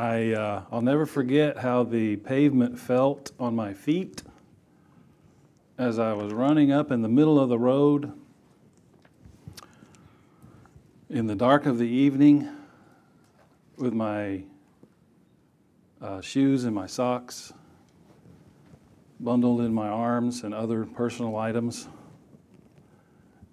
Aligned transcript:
I, 0.00 0.32
uh, 0.32 0.62
I'll 0.72 0.80
never 0.80 1.04
forget 1.04 1.58
how 1.58 1.82
the 1.82 2.16
pavement 2.16 2.78
felt 2.78 3.32
on 3.38 3.54
my 3.54 3.74
feet 3.74 4.22
as 5.76 5.98
I 5.98 6.14
was 6.14 6.32
running 6.32 6.72
up 6.72 6.90
in 6.90 7.02
the 7.02 7.08
middle 7.08 7.38
of 7.38 7.50
the 7.50 7.58
road 7.58 8.10
in 11.10 11.26
the 11.26 11.34
dark 11.34 11.66
of 11.66 11.76
the 11.76 11.86
evening 11.86 12.48
with 13.76 13.92
my 13.92 14.44
uh, 16.00 16.22
shoes 16.22 16.64
and 16.64 16.74
my 16.74 16.86
socks 16.86 17.52
bundled 19.20 19.60
in 19.60 19.74
my 19.74 19.88
arms 19.88 20.44
and 20.44 20.54
other 20.54 20.86
personal 20.86 21.36
items, 21.36 21.88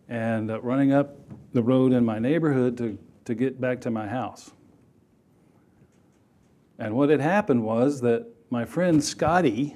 and 0.08 0.50
uh, 0.50 0.62
running 0.62 0.94
up 0.94 1.14
the 1.52 1.62
road 1.62 1.92
in 1.92 2.06
my 2.06 2.20
neighborhood 2.20 2.78
to, 2.78 2.98
to 3.26 3.36
get 3.36 3.60
back 3.60 3.82
to 3.82 3.92
my 3.92 4.08
house. 4.08 4.52
And 6.80 6.96
what 6.96 7.10
had 7.10 7.22
happened 7.22 7.64
was 7.64 8.02
that 8.02 8.28
my 8.50 8.66
friend 8.66 9.04
Scotty 9.04 9.76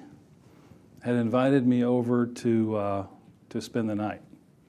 had 1.02 1.16
invited 1.16 1.66
me 1.66 1.84
over 1.84 2.28
to, 2.28 2.76
uh, 2.76 3.06
to 3.50 3.62
spend 3.62 3.90
the 3.90 3.96
night. 3.96 4.22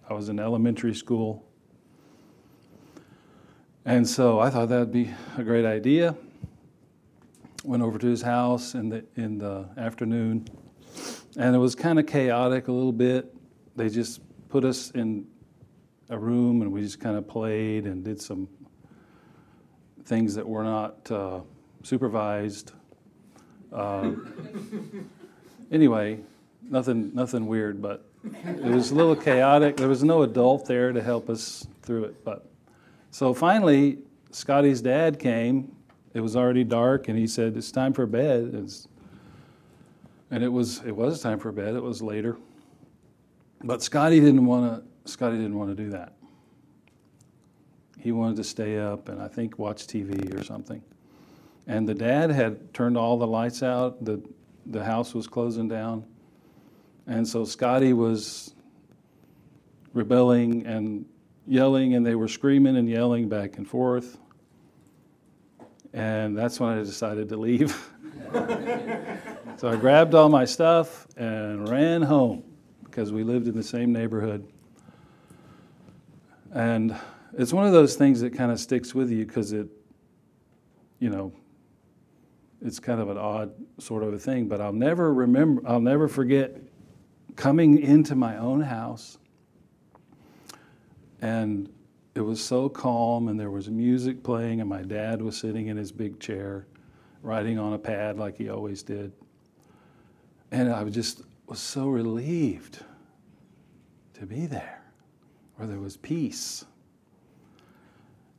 I 0.09 0.15
was 0.15 0.29
in 0.29 0.39
elementary 0.39 0.95
school. 0.95 1.45
And 3.85 4.09
so 4.09 4.41
I 4.41 4.49
thought 4.49 4.69
that'd 4.69 4.93
be 4.93 5.11
a 5.37 5.43
great 5.43 5.65
idea. 5.65 6.17
Went 7.65 7.83
over 7.83 7.99
to 7.99 8.07
his 8.07 8.23
house 8.23 8.75
in 8.75 8.89
the, 8.89 9.05
in 9.17 9.39
the 9.39 9.69
afternoon, 9.77 10.49
and 11.37 11.55
it 11.55 11.59
was 11.59 11.75
kind 11.75 11.99
of 11.99 12.07
chaotic 12.07 12.69
a 12.69 12.73
little 12.73 12.93
bit. 12.93 13.35
They 13.77 13.89
just 13.89 14.21
put 14.49 14.65
us 14.65 14.91
in 14.93 15.27
a 16.09 16.19
room 16.19 16.63
and 16.63 16.73
we 16.73 16.83
just 16.83 17.01
kind 17.01 17.17
of 17.17 17.27
played 17.27 17.87
and 17.87 18.05
did 18.05 18.21
some 18.21 18.49
things 20.05 20.35
that 20.35 20.47
were 20.47 20.65
not 20.65 21.11
uh, 21.11 21.41
supervised. 21.83 22.73
Uh, 23.73 24.13
anyway, 25.73 26.21
nothing, 26.69 27.15
nothing 27.15 27.47
weird, 27.47 27.81
but 27.81 28.05
it 28.45 28.65
was 28.65 28.91
a 28.91 28.95
little 28.95 29.17
chaotic. 29.17 29.77
There 29.77 29.89
was 29.89 30.05
no 30.05 30.23
adult 30.23 30.67
there 30.67 30.93
to 30.93 31.03
help 31.03 31.29
us 31.29 31.67
through 31.83 32.05
it. 32.05 32.25
But 32.25 32.47
so 33.11 33.35
finally, 33.35 33.99
Scotty's 34.31 34.81
dad 34.81 35.19
came. 35.19 35.75
It 36.15 36.21
was 36.21 36.37
already 36.37 36.65
dark, 36.65 37.09
and 37.09 37.19
he 37.19 37.27
said, 37.27 37.57
"It's 37.57 37.73
time 37.73 37.93
for 37.93 38.07
bed." 38.07 38.51
It's, 38.55 38.87
and 40.31 40.45
it 40.45 40.49
was 40.49 40.83
it 40.85 40.95
was 40.95 41.21
time 41.21 41.39
for 41.39 41.53
bed. 41.53 41.75
It 41.75 41.83
was 41.83 42.03
later, 42.03 42.37
but 43.65 43.83
Scotty 43.83 44.21
didn't 44.21 44.47
want 44.47 44.85
to. 44.85 45.11
Scotty 45.11 45.37
didn't 45.37 45.59
want 45.59 45.77
to 45.77 45.83
do 45.83 45.91
that. 45.91 46.13
He 47.99 48.11
wanted 48.11 48.37
to 48.37 48.45
stay 48.45 48.79
up 48.79 49.09
and 49.09 49.23
I 49.23 49.29
think 49.29 49.61
watch 49.61 49.87
TV 49.87 50.39
or 50.39 50.43
something. 50.43 50.83
And 51.67 51.89
the 51.89 51.95
dad 51.95 52.31
had 52.31 52.75
turned 52.75 52.97
all 52.97 53.19
the 53.19 53.27
lights 53.27 53.63
out. 53.63 54.05
The 54.05 54.21
the 54.67 54.85
house 54.85 55.15
was 55.15 55.27
closing 55.27 55.69
down. 55.69 56.05
And 57.07 57.27
so 57.27 57.45
Scotty 57.45 57.93
was 57.93 58.55
rebelling 59.93 60.67
and 60.67 61.05
yelling, 61.47 61.95
and 61.95 62.07
they 62.07 62.15
were 62.15 62.29
screaming 62.29 62.77
and 62.77 62.89
yelling 62.89 63.29
back 63.29 63.59
and 63.59 63.69
forth. 63.69 64.19
And 65.93 66.37
that's 66.37 66.61
when 66.61 66.71
I 66.71 66.83
decided 66.83 67.29
to 67.31 67.37
leave. 67.37 67.91
so 69.57 69.69
I 69.69 69.77
grabbed 69.77 70.15
all 70.15 70.29
my 70.29 70.45
stuff 70.45 71.07
and 71.17 71.69
ran 71.69 72.03
home 72.03 72.45
because 72.85 73.13
we 73.13 73.25
lived 73.25 73.49
in 73.49 73.55
the 73.55 73.63
same 73.63 73.93
neighborhood. 73.93 74.47
And 76.53 76.97
it's 77.37 77.53
one 77.53 77.67
of 77.67 77.73
those 77.73 77.97
things 77.97 78.21
that 78.21 78.35
kind 78.35 78.53
of 78.53 78.61
sticks 78.61 78.95
with 78.95 79.11
you 79.11 79.27
because 79.27 79.53
it, 79.53 79.67
you 80.99 81.11
know, 81.11 81.33
it's 82.65 82.79
kind 82.79 83.01
of 83.01 83.09
an 83.09 83.19
odd 83.19 83.53
sort 83.79 84.03
of 84.03 84.13
a 84.13 84.19
thing, 84.19 84.47
but 84.47 84.61
I'll 84.61 84.73
never 84.73 85.13
remember, 85.13 85.63
I'll 85.67 85.81
never 85.81 86.09
forget 86.09 86.57
coming 87.35 87.79
into 87.79 88.15
my 88.15 88.37
own 88.37 88.61
house 88.61 89.19
and 91.21 91.73
it 92.15 92.21
was 92.21 92.45
so 92.45 92.69
calm 92.69 93.29
and 93.29 93.41
there 93.41 93.51
was 93.51 93.71
music 93.71 94.23
playing 94.23 94.61
and 94.61 94.69
my 94.69 94.83
dad 94.83 95.23
was 95.23 95.37
sitting 95.37 95.69
in 95.69 95.77
his 95.77 95.91
big 95.91 96.21
chair 96.21 96.67
writing 97.23 97.59
on 97.59 97.73
a 97.73 97.79
pad 97.79 98.19
like 98.19 98.37
he 98.37 98.49
always 98.49 98.83
did. 98.83 99.13
And 100.51 100.71
i 100.71 100.85
just 100.85 101.23
was 101.47 101.59
so 101.59 101.89
relieved 101.89 102.85
to 104.15 104.27
be 104.27 104.47
there 104.47 104.83
where 105.57 105.67
there 105.67 105.81
was 105.81 105.97
peace. 105.97 106.65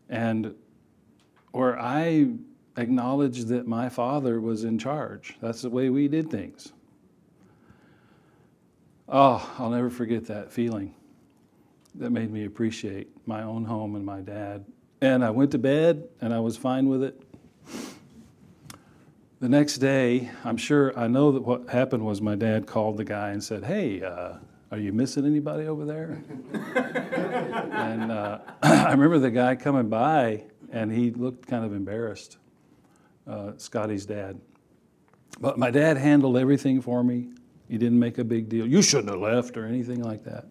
And 0.09 0.53
where 1.51 1.79
i 1.79 2.27
acknowledged 2.77 3.47
that 3.47 3.67
my 3.67 3.89
father 3.89 4.41
was 4.41 4.63
in 4.63 4.77
charge 4.77 5.37
that's 5.41 5.61
the 5.61 5.69
way 5.69 5.89
we 5.89 6.07
did 6.07 6.29
things 6.29 6.73
Oh, 9.15 9.47
I'll 9.59 9.69
never 9.69 9.91
forget 9.91 10.25
that 10.25 10.51
feeling. 10.51 10.95
That 11.95 12.09
made 12.09 12.31
me 12.31 12.45
appreciate 12.45 13.09
my 13.27 13.43
own 13.43 13.65
home 13.65 13.95
and 13.95 14.05
my 14.05 14.21
dad. 14.21 14.65
And 15.01 15.23
I 15.23 15.29
went 15.29 15.51
to 15.51 15.57
bed 15.57 16.07
and 16.21 16.33
I 16.33 16.39
was 16.39 16.57
fine 16.57 16.87
with 16.87 17.03
it. 17.03 17.21
The 19.39 19.49
next 19.49 19.79
day, 19.79 20.31
I'm 20.45 20.55
sure, 20.55 20.97
I 20.97 21.07
know 21.07 21.33
that 21.33 21.43
what 21.43 21.69
happened 21.69 22.05
was 22.05 22.21
my 22.21 22.35
dad 22.35 22.65
called 22.65 22.97
the 22.97 23.03
guy 23.03 23.29
and 23.31 23.43
said, 23.43 23.65
Hey, 23.65 24.01
uh, 24.01 24.37
are 24.71 24.79
you 24.79 24.93
missing 24.93 25.25
anybody 25.25 25.67
over 25.67 25.85
there? 25.85 26.23
and 27.71 28.11
uh, 28.11 28.39
I 28.63 28.91
remember 28.91 29.19
the 29.19 29.31
guy 29.31 29.55
coming 29.55 29.89
by 29.89 30.45
and 30.71 30.91
he 30.91 31.11
looked 31.11 31.47
kind 31.47 31.65
of 31.65 31.73
embarrassed, 31.73 32.37
uh, 33.27 33.51
Scotty's 33.57 34.05
dad. 34.05 34.39
But 35.39 35.57
my 35.57 35.71
dad 35.71 35.97
handled 35.97 36.37
everything 36.37 36.81
for 36.81 37.03
me. 37.03 37.29
He 37.67 37.77
didn't 37.77 37.99
make 37.99 38.17
a 38.17 38.23
big 38.23 38.49
deal. 38.49 38.67
You 38.67 38.81
shouldn't 38.81 39.09
have 39.09 39.19
left 39.19 39.57
or 39.57 39.65
anything 39.65 40.03
like 40.03 40.23
that. 40.25 40.45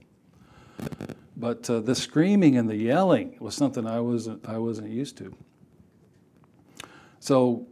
But 1.37 1.69
uh, 1.69 1.81
the 1.81 1.95
screaming 1.95 2.57
and 2.57 2.69
the 2.69 2.77
yelling 2.77 3.37
was 3.41 3.55
something 3.55 3.87
I 3.87 4.01
wasn't, 4.01 4.49
I 4.49 4.59
wasn't 4.59 4.91
used 4.91 5.17
to. 5.19 5.35
So 7.21 7.67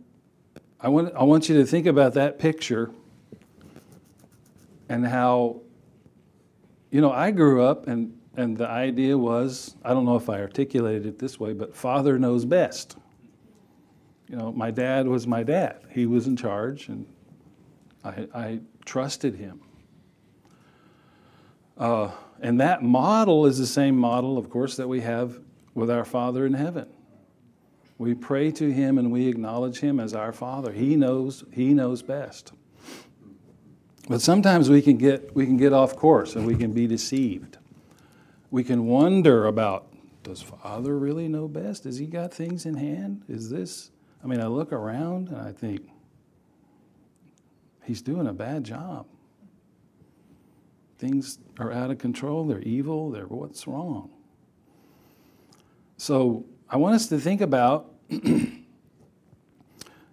I 0.81 0.89
want, 0.89 1.15
I 1.15 1.25
want 1.25 1.49
you 1.49 1.57
to 1.57 1.67
think 1.67 1.87
about 1.87 2.15
that 2.15 2.39
picture 2.39 2.91
and 4.89 5.07
how, 5.07 5.61
you 6.91 7.01
know, 7.01 7.13
I 7.13 7.31
grew 7.31 7.63
up 7.63 7.87
and, 7.87 8.17
and 8.37 8.57
the 8.57 8.69
idea 8.69 9.17
was 9.17 9.77
I 9.85 9.91
don't 9.91 10.05
know 10.05 10.17
if 10.17 10.29
I 10.31 10.41
articulated 10.41 11.07
it 11.07 11.19
this 11.19 11.39
way, 11.39 11.53
but 11.53 11.77
father 11.77 12.19
knows 12.19 12.45
best. 12.45 12.97
You 14.31 14.37
know, 14.37 14.53
my 14.53 14.71
dad 14.71 15.09
was 15.09 15.27
my 15.27 15.43
dad, 15.43 15.81
he 15.91 16.07
was 16.07 16.29
in 16.29 16.37
charge, 16.37 16.89
and 16.89 17.05
I, 18.05 18.29
I 18.33 18.61
trusted 18.85 19.35
him. 19.35 19.61
Uh, 21.77 22.13
and 22.41 22.61
that 22.61 22.83
model 22.83 23.47
is 23.47 23.59
the 23.59 23.67
same 23.67 23.97
model, 23.97 24.39
of 24.39 24.49
course, 24.49 24.77
that 24.77 24.87
we 24.87 25.01
have 25.01 25.41
with 25.75 25.91
our 25.91 26.05
Father 26.05 26.47
in 26.47 26.55
heaven. 26.55 26.89
We 27.99 28.15
pray 28.15 28.53
to 28.53 28.73
him 28.73 28.99
and 28.99 29.11
we 29.11 29.27
acknowledge 29.27 29.81
him 29.81 29.99
as 29.99 30.15
our 30.15 30.33
Father. 30.33 30.73
He 30.73 30.95
knows, 30.95 31.43
he 31.53 31.75
knows 31.75 32.03
best. 32.03 32.53
But 34.09 34.21
sometimes 34.23 34.71
we 34.71 34.81
can 34.81 34.97
get 34.97 35.35
we 35.35 35.45
can 35.45 35.57
get 35.57 35.73
off 35.73 35.97
course 35.97 36.35
and 36.35 36.47
we 36.47 36.57
can 36.57 36.73
be 36.73 36.87
deceived. 36.87 37.59
We 38.51 38.65
can 38.65 38.87
wonder 38.87 39.47
about 39.47 39.93
does 40.23 40.41
Father 40.43 40.99
really 40.99 41.29
know 41.29 41.47
best? 41.47 41.85
Has 41.85 41.99
he 41.99 42.07
got 42.07 42.33
things 42.33 42.65
in 42.67 42.75
hand? 42.75 43.23
Is 43.29 43.51
this 43.51 43.91
I 44.23 44.27
mean, 44.27 44.41
I 44.41 44.47
look 44.47 44.73
around 44.73 45.29
and 45.29 45.39
I 45.39 45.53
think, 45.53 45.83
he's 47.91 48.03
doing 48.03 48.29
a 48.29 48.33
bad 48.33 48.63
job. 48.63 49.07
Things 50.99 51.41
are 51.59 51.73
out 51.73 51.91
of 51.91 51.99
control, 51.99 52.47
they're 52.47 52.61
evil, 52.61 53.11
they're 53.11 53.27
what's 53.27 53.67
wrong. 53.67 54.11
So 55.97 56.45
I 56.69 56.77
want 56.77 56.95
us 56.95 57.09
to 57.09 57.19
think 57.19 57.41
about 57.41 57.93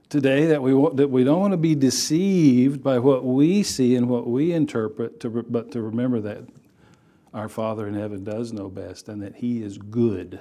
today 0.10 0.48
that 0.48 0.64
we, 0.64 0.72
that 0.96 1.10
we 1.10 1.24
don't 1.24 1.40
want 1.40 1.52
to 1.54 1.58
be 1.58 1.76
deceived 1.76 2.82
by 2.82 2.98
what 3.00 3.24
we 3.24 3.62
see 3.62 3.96
and 3.96 4.10
what 4.10 4.28
we 4.28 4.54
interpret, 4.54 5.20
to, 5.20 5.30
but 5.30 5.72
to 5.74 5.82
remember 5.82 6.20
that 6.22 6.40
our 7.34 7.48
Father 7.48 7.88
in 7.88 7.94
heaven 7.94 8.24
does 8.24 8.54
know 8.54 8.70
best 8.70 9.08
and 9.08 9.22
that 9.22 9.36
He 9.36 9.62
is 9.62 9.78
good. 9.78 10.40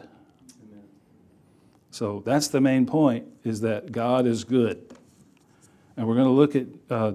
So 1.97 2.23
that's 2.27 2.49
the 2.49 2.61
main 2.61 2.85
point, 2.85 3.27
is 3.43 3.63
that 3.63 3.91
God 3.91 4.27
is 4.27 4.45
good. 4.45 4.85
And 5.97 6.07
we're 6.07 6.17
going 6.17 6.27
to 6.27 6.31
look 6.31 6.55
at 6.55 6.67
uh, 6.91 7.13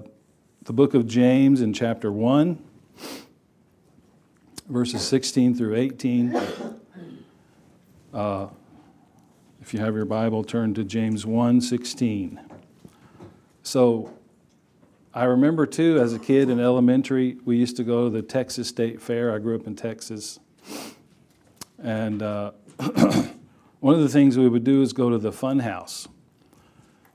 the 0.63 0.74
book 0.74 0.95
of 0.95 1.06
James 1.06 1.62
in 1.62 1.72
chapter 1.72 2.12
1, 2.12 2.57
verses 4.68 5.04
16 5.04 5.54
through 5.54 5.75
18. 5.75 6.36
Uh, 8.12 8.48
if 9.62 9.72
you 9.72 9.80
have 9.80 9.94
your 9.94 10.06
Bible, 10.06 10.44
turn 10.44 10.74
to 10.74 10.84
James 10.84 11.27
1 11.27 11.62
16. 11.62 12.39
So 13.62 14.12
I 15.13 15.25
remember 15.25 15.68
too, 15.68 16.00
as 16.00 16.12
a 16.16 16.19
kid 16.19 16.50
in 16.50 16.60
elementary, 16.60 17.38
we 17.45 17.56
used 17.56 17.77
to 17.77 17.84
go 17.84 18.06
to 18.06 18.10
the 18.10 18.24
Texas 18.24 18.69
State 18.69 19.00
Fair. 19.00 19.31
I 19.31 19.38
grew 19.38 19.54
up 19.54 19.68
in 19.68 19.75
Texas. 19.75 20.39
And 21.77 22.24
uh, 22.24 22.54
one 23.81 23.95
of 23.95 24.01
the 24.01 24.10
things 24.10 24.38
we 24.38 24.48
would 24.48 24.63
do 24.63 24.81
is 24.81 24.94
go 24.94 25.10
to 25.10 25.18
the 25.18 25.31
fun 25.31 25.60
house 25.60 26.07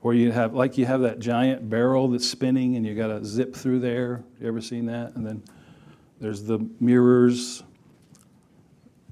where 0.01 0.13
you 0.13 0.31
have 0.31 0.53
like 0.53 0.77
you 0.77 0.85
have 0.85 1.01
that 1.01 1.17
giant 1.17 1.69
barrel 1.69 2.09
that's 2.09 2.27
spinning 2.27 2.75
and 2.75 2.85
you 2.85 2.93
got 2.93 3.07
to 3.07 3.23
zip 3.25 3.55
through 3.55 3.79
there. 3.79 4.23
You 4.39 4.47
ever 4.47 4.61
seen 4.61 4.85
that? 4.85 5.15
And 5.15 5.25
then 5.25 5.41
there's 6.19 6.43
the 6.43 6.59
mirrors 6.79 7.63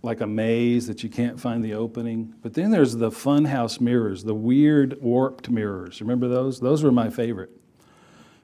like 0.04 0.19
a 0.19 0.28
maze 0.28 0.86
that 0.86 1.02
you 1.02 1.10
can't 1.10 1.40
find 1.40 1.63
the 1.63 1.74
opening. 1.74 2.34
But 2.44 2.54
then 2.54 2.72
there's 2.72 2.94
the 2.94 3.10
funhouse 3.10 3.80
mirrors, 3.80 4.24
the 4.24 4.36
weird 4.36 5.01
warped 5.01 5.50
mirrors. 5.50 6.01
Remember 6.01 6.28
those? 6.28 6.60
Those 6.60 6.84
were 6.84 6.92
my 6.92 7.10
favorite. 7.10 7.51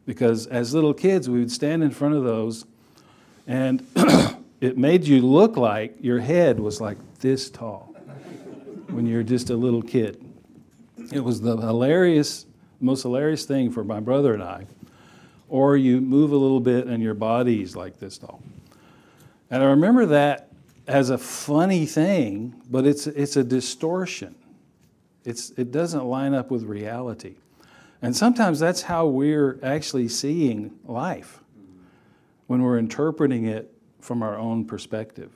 Because 0.06 0.48
as 0.48 0.74
little 0.74 0.94
kids, 0.94 1.30
we 1.30 1.40
would 1.40 1.52
stand 1.52 1.84
in 1.84 1.92
front 1.92 2.16
of 2.16 2.24
those 2.24 2.66
and 3.46 3.86
it 4.62 4.78
made 4.78 5.04
you 5.04 5.22
look 5.22 5.58
like 5.58 5.98
your 6.00 6.20
head 6.20 6.62
was 6.62 6.80
like 6.80 6.98
this 7.20 7.50
tall 7.50 7.91
when 8.92 9.06
you're 9.06 9.24
just 9.24 9.50
a 9.50 9.56
little 9.56 9.82
kid. 9.82 10.24
It 11.12 11.24
was 11.24 11.42
the 11.42 11.58
hilarious, 11.58 12.46
most 12.80 13.02
hilarious 13.04 13.46
thing 13.46 13.72
for 13.72 13.84
my 13.84 14.00
brother 14.00 14.34
and 14.34 14.44
I. 14.44 14.68
Or 15.50 15.76
you 15.76 16.00
move 16.00 16.32
a 16.32 16.38
little 16.38 16.60
bit 16.60 16.88
and 16.88 17.02
your 17.02 17.14
body's 17.14 17.76
like 17.76 18.00
this 18.00 18.18
tall. 18.18 18.42
And 19.50 19.64
I 19.64 19.68
remember 19.68 20.06
that 20.08 20.50
as 20.88 21.10
a 21.10 21.18
funny 21.18 21.86
thing, 21.86 22.56
but 22.70 22.86
it's, 22.86 23.08
it's 23.08 23.36
a 23.36 23.44
distortion. 23.44 24.36
It's, 25.26 25.52
it 25.52 25.72
doesn't 25.72 26.06
line 26.06 26.34
up 26.34 26.52
with 26.52 26.64
reality. 26.64 27.36
And 28.02 28.16
sometimes 28.16 28.60
that's 28.60 28.82
how 28.82 29.06
we're 29.08 29.60
actually 29.62 30.08
seeing 30.08 30.72
life 30.86 31.42
when 32.48 32.64
we're 32.64 32.80
interpreting 32.80 33.46
it 33.46 33.72
from 34.00 34.24
our 34.24 34.38
own 34.38 34.66
perspective. 34.66 35.32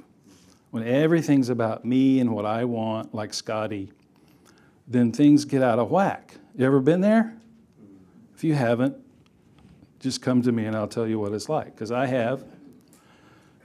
When 0.76 0.86
everything's 0.86 1.48
about 1.48 1.86
me 1.86 2.20
and 2.20 2.32
what 2.36 2.46
I 2.46 2.66
want, 2.66 3.16
like 3.16 3.34
Scotty, 3.34 3.94
then 4.90 5.14
things 5.14 5.46
get 5.46 5.64
out 5.64 5.80
of 5.80 5.90
whack. 5.90 6.36
You 6.54 6.66
ever 6.66 6.82
been 6.82 7.00
there? 7.00 7.34
If 8.36 8.44
you 8.44 8.56
haven't, 8.56 8.98
just 10.02 10.22
come 10.22 10.42
to 10.42 10.52
me 10.52 10.66
and 10.66 10.76
I'll 10.76 10.90
tell 10.90 11.08
you 11.08 11.18
what 11.18 11.32
it's 11.32 11.48
like, 11.48 11.68
because 11.68 11.94
I 11.94 12.08
have 12.08 12.44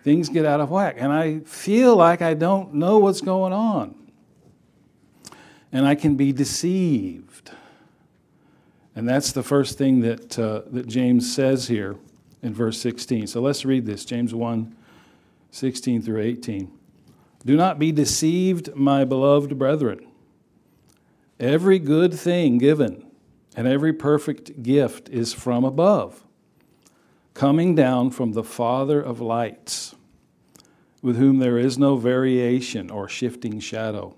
things 0.04 0.28
get 0.28 0.46
out 0.46 0.60
of 0.60 0.70
whack. 0.70 0.98
And 0.98 1.12
I 1.12 1.40
feel 1.40 1.96
like 1.96 2.22
I 2.22 2.34
don't 2.34 2.74
know 2.74 3.00
what's 3.00 3.22
going 3.22 3.52
on. 3.52 4.12
And 5.72 5.88
I 5.88 5.96
can 5.96 6.14
be 6.14 6.32
deceived. 6.32 7.50
And 8.94 9.08
that's 9.08 9.32
the 9.32 9.42
first 9.42 9.76
thing 9.76 9.98
that, 10.02 10.38
uh, 10.38 10.62
that 10.70 10.86
James 10.86 11.34
says 11.34 11.66
here 11.66 11.96
in 12.40 12.54
verse 12.54 12.80
16. 12.80 13.26
So 13.26 13.40
let's 13.40 13.64
read 13.64 13.84
this 13.84 14.04
James 14.04 14.32
1 14.32 14.76
16 15.50 16.02
through 16.02 16.20
18. 16.20 16.76
Do 17.44 17.56
not 17.56 17.78
be 17.78 17.92
deceived, 17.92 18.74
my 18.74 19.04
beloved 19.04 19.58
brethren. 19.58 20.06
Every 21.38 21.78
good 21.78 22.12
thing 22.12 22.58
given 22.58 23.06
and 23.56 23.66
every 23.66 23.92
perfect 23.92 24.62
gift 24.62 25.08
is 25.08 25.32
from 25.32 25.64
above 25.64 26.24
coming 27.34 27.74
down 27.74 28.10
from 28.10 28.32
the 28.32 28.44
Father 28.44 29.00
of 29.00 29.20
lights, 29.20 29.94
with 31.00 31.16
whom 31.16 31.38
there 31.38 31.56
is 31.56 31.78
no 31.78 31.96
variation 31.96 32.90
or 32.90 33.08
shifting 33.08 33.58
shadow. 33.58 34.14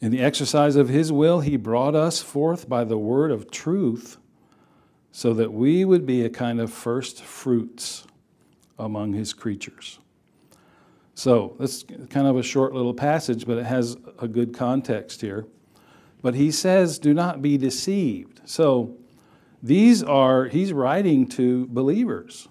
In 0.00 0.10
the 0.10 0.20
exercise 0.20 0.76
of 0.76 0.88
his 0.88 1.10
will, 1.10 1.40
he 1.40 1.56
brought 1.56 1.94
us 1.94 2.20
forth 2.20 2.68
by 2.68 2.84
the 2.84 2.98
word 2.98 3.30
of 3.30 3.50
truth, 3.50 4.18
so 5.10 5.34
that 5.34 5.52
we 5.52 5.84
would 5.84 6.06
be 6.06 6.24
a 6.24 6.30
kind 6.30 6.60
of 6.60 6.72
first 6.72 7.22
fruits 7.22 8.06
among 8.78 9.12
his 9.12 9.32
creatures. 9.32 9.98
So, 11.14 11.56
that's 11.58 11.84
kind 12.10 12.26
of 12.26 12.36
a 12.36 12.42
short 12.42 12.72
little 12.72 12.94
passage, 12.94 13.46
but 13.46 13.58
it 13.58 13.66
has 13.66 13.96
a 14.18 14.26
good 14.26 14.54
context 14.54 15.20
here. 15.20 15.46
But 16.22 16.34
he 16.34 16.50
says, 16.50 16.98
Do 16.98 17.12
not 17.12 17.42
be 17.42 17.58
deceived. 17.58 18.40
So, 18.44 18.96
these 19.62 20.02
are, 20.02 20.46
he's 20.46 20.72
writing 20.72 21.28
to 21.28 21.66
believers. 21.66 22.48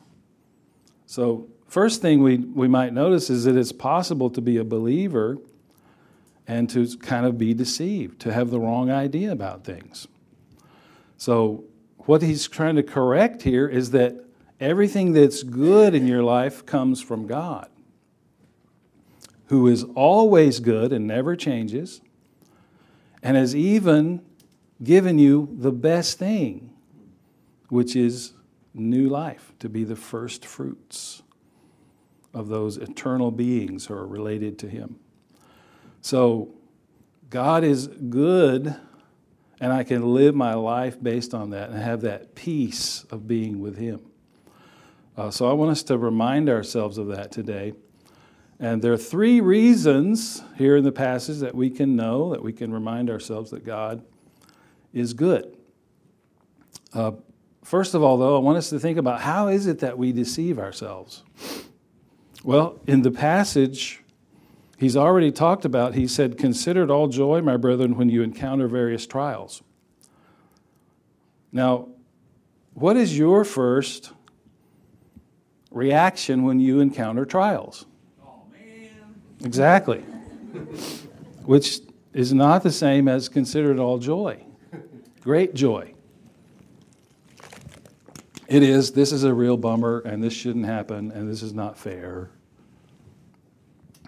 So, 1.05 1.49
first 1.67 2.01
thing 2.01 2.21
we, 2.21 2.37
we 2.37 2.67
might 2.67 2.93
notice 2.93 3.29
is 3.29 3.45
that 3.45 3.57
it's 3.57 3.71
possible 3.71 4.29
to 4.29 4.41
be 4.41 4.57
a 4.57 4.63
believer 4.63 5.37
and 6.47 6.69
to 6.69 6.97
kind 6.97 7.25
of 7.25 7.37
be 7.37 7.53
deceived, 7.53 8.19
to 8.21 8.33
have 8.33 8.49
the 8.49 8.59
wrong 8.59 8.91
idea 8.91 9.31
about 9.31 9.63
things. 9.63 10.07
So, 11.17 11.65
what 11.97 12.21
he's 12.21 12.47
trying 12.47 12.75
to 12.77 12.83
correct 12.83 13.43
here 13.43 13.67
is 13.67 13.91
that 13.91 14.25
everything 14.59 15.13
that's 15.13 15.43
good 15.43 15.93
in 15.93 16.07
your 16.07 16.23
life 16.23 16.65
comes 16.65 17.01
from 17.01 17.27
God, 17.27 17.69
who 19.51 19.67
is 19.67 19.83
always 19.95 20.61
good 20.61 20.93
and 20.93 21.05
never 21.05 21.35
changes, 21.35 21.99
and 23.21 23.35
has 23.35 23.53
even 23.53 24.21
given 24.81 25.19
you 25.19 25.53
the 25.59 25.73
best 25.73 26.17
thing 26.17 26.73
which 27.67 27.93
is 27.93 28.31
new 28.73 29.09
life, 29.09 29.51
to 29.59 29.67
be 29.67 29.83
the 29.83 29.95
first 29.97 30.45
fruits 30.45 31.21
of 32.33 32.47
those 32.47 32.77
eternal 32.77 33.29
beings 33.29 33.87
who 33.87 33.93
are 33.93 34.07
related 34.07 34.57
to 34.57 34.69
Him. 34.69 34.95
So, 35.99 36.55
God 37.29 37.65
is 37.65 37.87
good, 37.87 38.73
and 39.59 39.73
I 39.73 39.83
can 39.83 40.13
live 40.13 40.33
my 40.33 40.53
life 40.53 40.95
based 41.03 41.33
on 41.33 41.49
that 41.49 41.71
and 41.71 41.77
have 41.77 41.99
that 42.01 42.35
peace 42.35 43.03
of 43.11 43.27
being 43.27 43.59
with 43.59 43.77
Him. 43.77 43.99
Uh, 45.17 45.29
so, 45.29 45.49
I 45.49 45.53
want 45.53 45.71
us 45.71 45.83
to 45.83 45.97
remind 45.97 46.47
ourselves 46.47 46.97
of 46.97 47.07
that 47.07 47.33
today. 47.33 47.73
And 48.61 48.81
there 48.81 48.93
are 48.93 48.97
three 48.97 49.41
reasons 49.41 50.41
here 50.55 50.77
in 50.77 50.85
the 50.85 50.91
passage 50.93 51.39
that 51.39 51.53
we 51.53 51.69
can 51.69 51.97
know, 51.97 52.31
that 52.31 52.41
we 52.41 52.53
can 52.53 52.71
remind 52.71 53.09
ourselves 53.09 53.51
that 53.51 53.65
God 53.65 54.01
is 54.93 55.13
good. 55.13 55.57
Uh, 56.93 57.11
First 57.63 57.93
of 57.93 58.01
all, 58.01 58.17
though, 58.17 58.35
I 58.35 58.39
want 58.39 58.57
us 58.57 58.69
to 58.71 58.79
think 58.79 58.97
about 58.97 59.21
how 59.21 59.47
is 59.47 59.67
it 59.67 59.79
that 59.79 59.97
we 59.97 60.11
deceive 60.11 60.57
ourselves? 60.57 61.23
Well, 62.43 62.79
in 62.87 63.03
the 63.03 63.11
passage, 63.11 64.01
he's 64.77 64.97
already 64.97 65.31
talked 65.31 65.63
about, 65.63 65.93
he 65.93 66.07
said, 66.07 66.37
Consider 66.37 66.83
it 66.83 66.89
all 66.89 67.07
joy, 67.07 67.41
my 67.41 67.57
brethren, 67.57 67.95
when 67.95 68.09
you 68.09 68.23
encounter 68.23 68.67
various 68.67 69.05
trials. 69.05 69.61
Now, 71.51 71.89
what 72.73 72.97
is 72.97 73.17
your 73.17 73.43
first 73.43 74.11
reaction 75.69 76.43
when 76.43 76.59
you 76.59 76.79
encounter 76.79 77.25
trials? 77.25 77.85
Exactly. 79.43 79.99
Which 81.45 81.79
is 82.13 82.33
not 82.33 82.63
the 82.63 82.71
same 82.71 83.07
as 83.07 83.29
consider 83.29 83.71
it 83.71 83.79
all 83.79 83.97
joy. 83.97 84.43
Great 85.21 85.53
joy. 85.53 85.93
It 88.47 88.63
is, 88.63 88.91
this 88.91 89.11
is 89.11 89.23
a 89.23 89.33
real 89.33 89.55
bummer, 89.55 89.99
and 89.99 90.21
this 90.21 90.33
shouldn't 90.33 90.65
happen, 90.65 91.11
and 91.11 91.29
this 91.29 91.41
is 91.41 91.53
not 91.53 91.77
fair. 91.77 92.31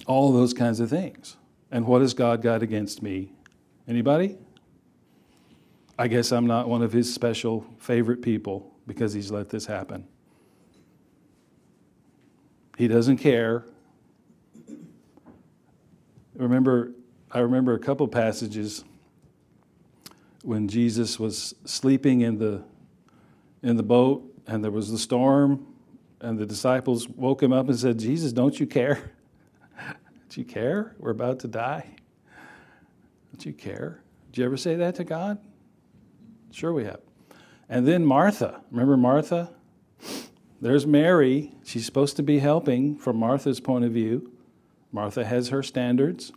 All 0.06 0.34
those 0.34 0.54
kinds 0.54 0.82
of 0.82 0.90
things. 0.90 1.38
And 1.72 1.88
what 1.88 2.02
has 2.02 2.14
God 2.14 2.42
got 2.42 2.62
against 2.62 3.02
me? 3.02 3.32
Anybody? 3.88 4.38
I 5.98 6.08
guess 6.08 6.32
I'm 6.32 6.46
not 6.46 6.68
one 6.68 6.82
of 6.82 6.92
his 6.92 7.14
special 7.14 7.66
favorite 7.80 8.22
people 8.22 8.74
because 8.86 9.14
he's 9.14 9.32
let 9.32 9.50
this 9.50 9.66
happen. 9.66 10.08
He 12.78 12.88
doesn't 12.88 13.18
care. 13.18 13.66
Remember, 16.44 16.92
I 17.32 17.40
remember 17.40 17.74
a 17.74 17.80
couple 17.80 18.06
passages 18.10 18.84
when 20.44 20.68
Jesus 20.68 21.18
was 21.18 21.56
sleeping 21.64 22.20
in 22.20 22.38
the 22.38 22.64
in 23.62 23.78
the 23.78 23.84
boat 23.84 24.30
and 24.46 24.62
there 24.62 24.72
was 24.72 24.92
the 24.92 24.98
storm, 24.98 25.66
and 26.20 26.38
the 26.38 26.46
disciples 26.46 27.08
woke 27.08 27.42
him 27.42 27.54
up 27.54 27.70
and 27.70 27.80
said, 27.80 27.98
Jesus, 27.98 28.34
don't 28.34 28.60
you 28.60 28.68
care? 28.68 29.12
don't 29.78 30.36
you 30.36 30.44
care? 30.44 30.96
We're 31.00 31.12
about 31.12 31.40
to 31.40 31.48
die. 31.48 31.96
Don't 33.32 33.46
you 33.46 33.54
care? 33.54 34.02
Did 34.32 34.40
you 34.40 34.46
ever 34.46 34.58
say 34.58 34.76
that 34.76 34.96
to 34.96 35.06
God? 35.06 35.38
Sure, 36.52 36.74
we 36.74 36.84
have. 36.84 37.00
And 37.70 37.88
then 37.88 38.06
Martha. 38.06 38.62
Remember 38.70 38.98
Martha? 38.98 39.50
There's 40.60 40.86
Mary. 40.86 41.56
She's 41.64 41.86
supposed 41.86 42.18
to 42.18 42.24
be 42.24 42.40
helping 42.40 42.98
from 42.98 43.16
Martha's 43.16 43.62
point 43.62 43.86
of 43.86 43.94
view. 43.94 44.33
Martha 44.94 45.26
has 45.26 45.50
her 45.50 45.64
standards. 45.64 46.32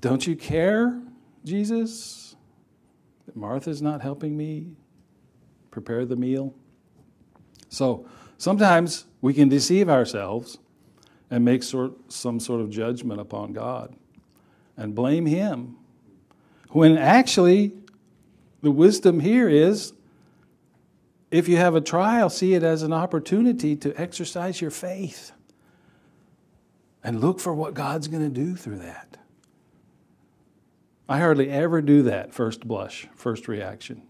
Don't 0.00 0.26
you 0.26 0.34
care, 0.34 0.98
Jesus? 1.44 2.34
That 3.26 3.36
Martha's 3.36 3.82
not 3.82 4.00
helping 4.00 4.36
me 4.36 4.72
prepare 5.70 6.06
the 6.06 6.16
meal. 6.16 6.54
So 7.68 8.08
sometimes 8.38 9.04
we 9.20 9.34
can 9.34 9.50
deceive 9.50 9.90
ourselves 9.90 10.58
and 11.30 11.44
make 11.44 11.62
sort, 11.62 11.92
some 12.10 12.40
sort 12.40 12.62
of 12.62 12.70
judgment 12.70 13.20
upon 13.20 13.52
God 13.52 13.94
and 14.76 14.94
blame 14.94 15.26
Him. 15.26 15.76
When 16.70 16.96
actually, 16.96 17.72
the 18.62 18.70
wisdom 18.70 19.20
here 19.20 19.48
is 19.48 19.92
if 21.30 21.46
you 21.46 21.56
have 21.56 21.74
a 21.74 21.80
trial, 21.80 22.30
see 22.30 22.54
it 22.54 22.62
as 22.62 22.82
an 22.82 22.92
opportunity 22.92 23.76
to 23.76 24.00
exercise 24.00 24.62
your 24.62 24.70
faith 24.70 25.32
and 27.06 27.20
look 27.20 27.38
for 27.38 27.54
what 27.54 27.72
God's 27.72 28.08
going 28.08 28.24
to 28.24 28.28
do 28.28 28.56
through 28.56 28.78
that. 28.78 29.16
I 31.08 31.20
hardly 31.20 31.48
ever 31.48 31.80
do 31.80 32.02
that 32.02 32.34
first 32.34 32.66
blush, 32.66 33.06
first 33.14 33.46
reaction. 33.46 34.02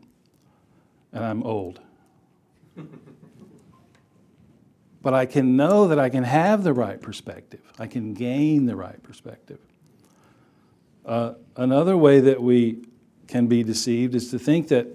And 1.13 1.23
I'm 1.23 1.43
old. 1.43 1.79
but 5.03 5.13
I 5.13 5.27
can 5.27 5.59
know 5.59 5.89
that 5.89 5.99
I 5.99 6.09
can 6.09 6.25
have 6.25 6.65
the 6.65 6.73
right 6.73 6.99
perspective. 6.99 7.61
I 7.79 7.87
can 7.87 8.15
gain 8.15 8.65
the 8.65 8.77
right 8.77 9.03
perspective. 9.03 9.59
Uh, 11.05 11.35
another 11.55 11.99
way 11.99 12.21
that 12.21 12.43
we 12.43 12.79
can 13.29 13.47
be 13.47 13.63
deceived 13.63 14.15
is 14.15 14.31
to 14.31 14.39
think 14.39 14.69
that 14.69 14.87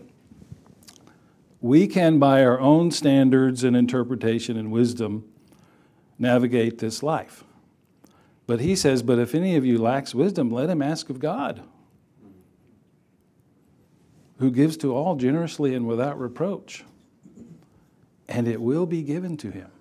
we 1.59 1.85
can, 1.85 2.17
by 2.17 2.43
our 2.43 2.59
own 2.59 2.89
standards 2.89 3.63
and 3.63 3.77
interpretation 3.77 4.57
and 4.57 4.71
wisdom, 4.71 5.23
navigate 6.17 6.79
this 6.79 7.03
life. 7.03 7.43
But 8.51 8.59
he 8.59 8.75
says, 8.75 9.01
But 9.01 9.17
if 9.17 9.33
any 9.33 9.55
of 9.55 9.65
you 9.65 9.77
lacks 9.77 10.13
wisdom, 10.13 10.51
let 10.51 10.69
him 10.69 10.81
ask 10.81 11.09
of 11.09 11.21
God, 11.21 11.63
who 14.39 14.51
gives 14.51 14.75
to 14.75 14.93
all 14.93 15.15
generously 15.15 15.73
and 15.73 15.87
without 15.87 16.19
reproach, 16.19 16.83
and 18.27 18.49
it 18.49 18.59
will 18.59 18.85
be 18.85 19.03
given 19.03 19.37
to 19.37 19.51
him. 19.51 19.71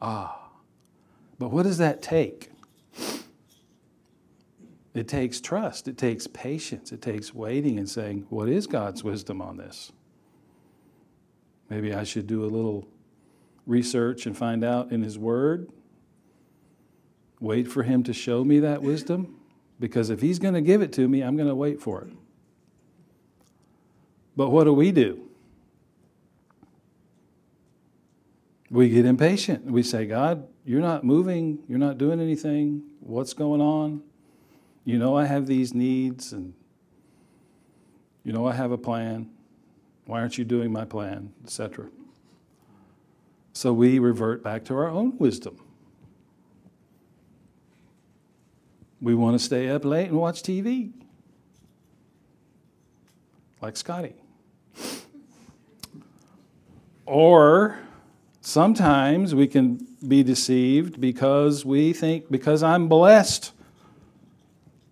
Ah, 0.00 0.48
but 1.38 1.50
what 1.50 1.64
does 1.64 1.76
that 1.76 2.00
take? 2.00 2.52
It 4.94 5.06
takes 5.06 5.38
trust, 5.38 5.88
it 5.88 5.98
takes 5.98 6.26
patience, 6.26 6.90
it 6.90 7.02
takes 7.02 7.34
waiting 7.34 7.78
and 7.78 7.86
saying, 7.86 8.24
What 8.30 8.48
is 8.48 8.66
God's 8.66 9.04
wisdom 9.04 9.42
on 9.42 9.58
this? 9.58 9.92
Maybe 11.68 11.92
I 11.92 12.04
should 12.04 12.26
do 12.26 12.46
a 12.46 12.48
little 12.48 12.88
research 13.66 14.24
and 14.24 14.34
find 14.34 14.64
out 14.64 14.90
in 14.90 15.02
His 15.02 15.18
Word. 15.18 15.70
Wait 17.42 17.66
for 17.66 17.82
Him 17.82 18.04
to 18.04 18.12
show 18.12 18.44
me 18.44 18.60
that 18.60 18.82
wisdom, 18.82 19.34
because 19.80 20.10
if 20.10 20.20
He's 20.20 20.38
going 20.38 20.54
to 20.54 20.60
give 20.60 20.80
it 20.80 20.92
to 20.92 21.08
me, 21.08 21.22
I'm 21.22 21.36
going 21.36 21.48
to 21.48 21.56
wait 21.56 21.80
for 21.80 22.02
it. 22.02 22.12
But 24.36 24.50
what 24.50 24.64
do 24.64 24.72
we 24.72 24.92
do? 24.92 25.28
We 28.70 28.90
get 28.90 29.04
impatient. 29.04 29.64
We 29.64 29.82
say, 29.82 30.06
God, 30.06 30.46
you're 30.64 30.80
not 30.80 31.02
moving, 31.02 31.58
you're 31.68 31.80
not 31.80 31.98
doing 31.98 32.20
anything. 32.20 32.84
What's 33.00 33.34
going 33.34 33.60
on? 33.60 34.02
You 34.84 34.98
know, 34.98 35.16
I 35.16 35.24
have 35.24 35.48
these 35.48 35.74
needs, 35.74 36.32
and 36.32 36.54
you 38.22 38.32
know, 38.32 38.46
I 38.46 38.54
have 38.54 38.70
a 38.70 38.78
plan. 38.78 39.30
Why 40.06 40.20
aren't 40.20 40.38
you 40.38 40.44
doing 40.44 40.72
my 40.72 40.84
plan, 40.84 41.32
etc.? 41.42 41.88
So 43.52 43.72
we 43.72 43.98
revert 43.98 44.44
back 44.44 44.64
to 44.66 44.74
our 44.74 44.88
own 44.88 45.18
wisdom. 45.18 45.58
We 49.02 49.16
want 49.16 49.36
to 49.36 49.44
stay 49.44 49.68
up 49.68 49.84
late 49.84 50.10
and 50.10 50.16
watch 50.16 50.44
TV, 50.44 50.92
like 53.60 53.76
Scotty. 53.76 54.14
Or 57.04 57.80
sometimes 58.40 59.34
we 59.34 59.48
can 59.48 59.84
be 60.06 60.22
deceived 60.22 61.00
because 61.00 61.64
we 61.64 61.92
think, 61.92 62.30
because 62.30 62.62
I'm 62.62 62.86
blessed, 62.86 63.52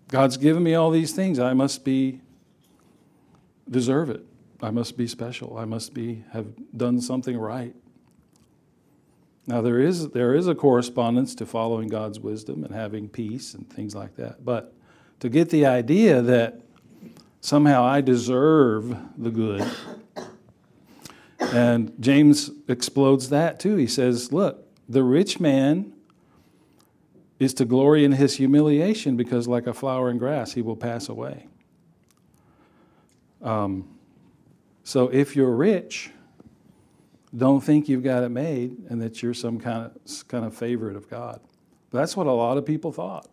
God's 0.09 0.37
given 0.37 0.65
me 0.65 0.75
all 0.75 0.91
these 0.91 1.13
things, 1.13 1.39
I 1.39 1.53
must 1.53 1.85
be, 1.85 2.21
deserve 3.71 4.11
it. 4.11 4.27
I 4.61 4.73
must 4.73 4.97
be 4.97 5.07
special. 5.07 5.57
I 5.57 5.67
must 5.67 5.95
be, 5.95 6.25
have 6.33 6.47
done 6.77 7.01
something 7.01 7.39
right. 7.39 7.77
Now, 9.47 9.61
there 9.63 9.81
is, 9.81 10.11
there 10.11 10.35
is 10.35 10.47
a 10.47 10.55
correspondence 10.55 11.35
to 11.37 11.47
following 11.47 11.89
God's 11.89 12.21
wisdom 12.21 12.63
and 12.63 12.75
having 12.75 13.09
peace 13.09 13.55
and 13.55 13.69
things 13.69 13.95
like 13.95 14.17
that. 14.17 14.45
But 14.45 14.75
to 15.21 15.29
get 15.29 15.51
the 15.51 15.67
idea 15.67 16.23
that 16.23 16.61
somehow 17.41 17.83
I 17.83 18.01
deserve 18.01 18.97
the 19.17 19.31
good, 19.31 19.69
and 21.41 21.93
James 22.01 22.51
explodes 22.69 23.31
that 23.31 23.59
too. 23.59 23.77
He 23.77 23.87
says, 23.87 24.33
Look, 24.33 24.67
the 24.89 25.03
rich 25.03 25.41
man 25.41 25.93
is 27.39 27.55
to 27.55 27.65
glory 27.65 28.05
in 28.05 28.13
his 28.13 28.37
humiliation 28.37 29.17
because, 29.17 29.49
like 29.49 29.67
a 29.67 29.75
flower 29.75 30.11
in 30.11 30.19
grass, 30.19 30.53
he 30.53 30.63
will 30.63 30.77
pass 30.77 31.09
away. 31.09 31.47
Um, 33.43 33.89
so 34.85 35.09
if 35.09 35.35
you're 35.35 35.55
rich, 35.55 36.11
don't 37.37 37.61
think 37.61 37.89
you've 37.89 38.03
got 38.03 38.23
it 38.23 38.31
made 38.31 38.77
and 38.89 39.01
that 39.01 39.23
you're 39.23 39.35
some 39.35 39.61
kind 39.61 39.87
of, 39.87 40.29
kind 40.29 40.45
of 40.45 40.55
favorite 40.55 40.97
of 40.97 41.09
God. 41.09 41.41
That's 41.93 42.17
what 42.17 42.27
a 42.27 42.33
lot 42.33 42.57
of 42.57 42.67
people 42.67 42.93
thought 42.93 43.29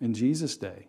in 0.00 0.14
Jesus' 0.14 0.56
day. 0.56 0.86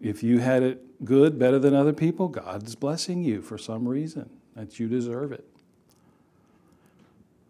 If 0.00 0.22
you 0.22 0.38
had 0.38 0.62
it 0.62 1.04
good, 1.04 1.38
better 1.38 1.58
than 1.58 1.74
other 1.74 1.92
people, 1.92 2.28
God's 2.28 2.74
blessing 2.74 3.22
you 3.22 3.42
for 3.42 3.58
some 3.58 3.86
reason 3.86 4.30
that 4.54 4.78
you 4.78 4.88
deserve 4.88 5.32
it. 5.32 5.46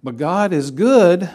But 0.03 0.17
God 0.17 0.53
is 0.53 0.71
good 0.71 1.31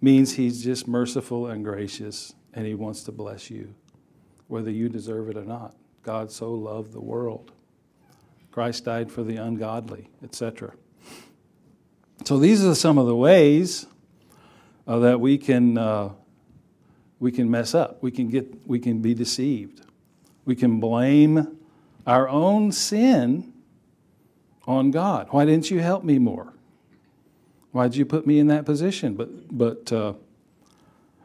means 0.00 0.34
He's 0.34 0.62
just 0.62 0.86
merciful 0.86 1.46
and 1.46 1.64
gracious 1.64 2.34
and 2.54 2.66
He 2.66 2.74
wants 2.74 3.02
to 3.04 3.12
bless 3.12 3.50
you, 3.50 3.74
whether 4.48 4.70
you 4.70 4.88
deserve 4.88 5.28
it 5.28 5.36
or 5.36 5.44
not. 5.44 5.74
God 6.02 6.30
so 6.30 6.52
loved 6.52 6.92
the 6.92 7.00
world. 7.00 7.52
Christ 8.50 8.84
died 8.84 9.12
for 9.12 9.22
the 9.22 9.36
ungodly, 9.36 10.08
etc. 10.22 10.72
So 12.24 12.38
these 12.38 12.64
are 12.64 12.74
some 12.74 12.98
of 12.98 13.06
the 13.06 13.16
ways 13.16 13.86
uh, 14.86 14.98
that 15.00 15.20
we 15.20 15.38
can 15.38 15.78
uh, 15.78 16.10
we 17.18 17.30
can 17.30 17.50
mess 17.50 17.74
up. 17.74 18.02
We 18.02 18.10
can 18.10 18.28
get 18.28 18.66
we 18.66 18.78
can 18.78 19.00
be 19.00 19.14
deceived. 19.14 19.82
We 20.44 20.56
can 20.56 20.80
blame 20.80 21.58
our 22.06 22.28
own 22.28 22.72
sin 22.72 23.52
on 24.66 24.90
God. 24.90 25.28
Why 25.30 25.44
didn't 25.44 25.70
you 25.70 25.80
help 25.80 26.02
me 26.02 26.18
more? 26.18 26.52
Why 27.72 27.88
did 27.88 27.96
you 27.96 28.04
put 28.04 28.26
me 28.26 28.38
in 28.38 28.48
that 28.48 28.64
position? 28.64 29.14
But 29.14 29.56
but 29.56 29.92
uh, 29.92 30.14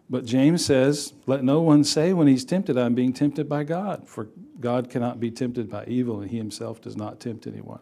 but 0.09 0.25
James 0.25 0.65
says, 0.65 1.13
"Let 1.25 1.43
no 1.43 1.62
one 1.62 1.83
say 1.83 2.13
when 2.13 2.27
he's 2.27 2.45
tempted, 2.45 2.77
I'm 2.77 2.95
being 2.95 3.13
tempted 3.13 3.50
by 3.50 3.63
God, 3.63 4.07
for 4.07 4.29
God 4.59 4.89
cannot 4.89 5.19
be 5.19 5.31
tempted 5.31 5.69
by 5.69 5.85
evil, 5.85 6.21
and 6.21 6.29
He 6.29 6.38
Himself 6.38 6.81
does 6.81 6.95
not 6.95 7.19
tempt 7.19 7.47
anyone." 7.47 7.81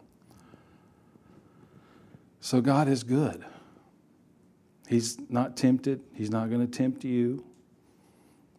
So 2.39 2.59
God 2.59 2.87
is 2.87 3.03
good. 3.03 3.45
He's 4.87 5.17
not 5.29 5.55
tempted. 5.55 6.01
He's 6.13 6.29
not 6.29 6.49
going 6.49 6.59
to 6.59 6.71
tempt 6.71 7.03
you. 7.03 7.45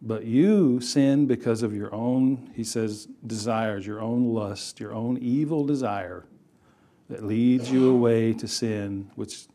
But 0.01 0.25
you 0.25 0.81
sin 0.81 1.25
because 1.25 1.63
of 1.63 1.73
your 1.73 1.93
own, 1.93 2.51
he 2.53 2.63
says, 2.63 3.07
desires, 3.25 3.87
your 3.87 4.01
own 4.01 4.33
lust, 4.33 4.79
your 4.79 4.93
own 4.93 5.17
evil 5.17 5.65
desire 5.65 6.25
that 7.09 7.23
leads 7.23 7.71
you 7.71 7.89
away 7.89 8.33
to 8.33 8.47
sin, 8.47 9.09
which 9.15 9.45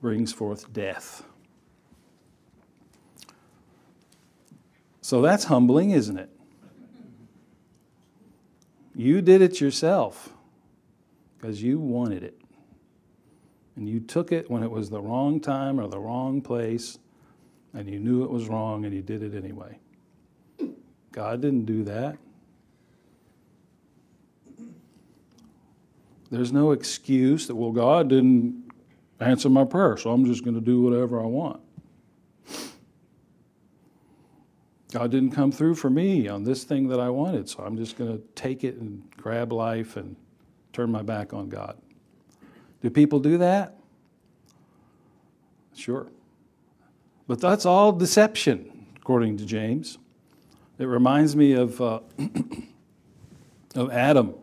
brings 0.00 0.32
forth 0.32 0.72
death. 0.72 1.24
So 5.08 5.22
that's 5.22 5.44
humbling, 5.44 5.92
isn't 5.92 6.18
it? 6.18 6.28
You 8.94 9.22
did 9.22 9.40
it 9.40 9.58
yourself 9.58 10.34
because 11.34 11.62
you 11.62 11.78
wanted 11.78 12.22
it. 12.22 12.38
And 13.74 13.88
you 13.88 14.00
took 14.00 14.32
it 14.32 14.50
when 14.50 14.62
it 14.62 14.70
was 14.70 14.90
the 14.90 15.00
wrong 15.00 15.40
time 15.40 15.80
or 15.80 15.88
the 15.88 15.98
wrong 15.98 16.42
place, 16.42 16.98
and 17.72 17.88
you 17.88 17.98
knew 17.98 18.22
it 18.22 18.28
was 18.28 18.48
wrong 18.48 18.84
and 18.84 18.94
you 18.94 19.00
did 19.00 19.22
it 19.22 19.34
anyway. 19.34 19.78
God 21.10 21.40
didn't 21.40 21.64
do 21.64 21.84
that. 21.84 22.18
There's 26.30 26.52
no 26.52 26.72
excuse 26.72 27.46
that, 27.46 27.54
well, 27.54 27.72
God 27.72 28.10
didn't 28.10 28.70
answer 29.20 29.48
my 29.48 29.64
prayer, 29.64 29.96
so 29.96 30.12
I'm 30.12 30.26
just 30.26 30.44
going 30.44 30.56
to 30.56 30.60
do 30.60 30.82
whatever 30.82 31.18
I 31.18 31.26
want. 31.26 31.62
God 34.92 35.10
didn't 35.10 35.32
come 35.32 35.52
through 35.52 35.74
for 35.74 35.90
me 35.90 36.28
on 36.28 36.44
this 36.44 36.64
thing 36.64 36.88
that 36.88 37.00
I 37.00 37.10
wanted, 37.10 37.48
so 37.48 37.62
I'm 37.62 37.76
just 37.76 37.98
going 37.98 38.10
to 38.10 38.22
take 38.34 38.64
it 38.64 38.76
and 38.76 39.02
grab 39.16 39.52
life 39.52 39.96
and 39.96 40.16
turn 40.72 40.90
my 40.90 41.02
back 41.02 41.34
on 41.34 41.48
God. 41.48 41.76
Do 42.80 42.88
people 42.88 43.20
do 43.20 43.38
that? 43.38 43.76
Sure. 45.74 46.08
But 47.26 47.40
that's 47.40 47.66
all 47.66 47.92
deception, 47.92 48.86
according 48.96 49.36
to 49.38 49.44
James. 49.44 49.98
It 50.78 50.86
reminds 50.86 51.36
me 51.36 51.52
of, 51.52 51.80
uh, 51.80 52.00
of 53.74 53.90
Adam. 53.90 54.34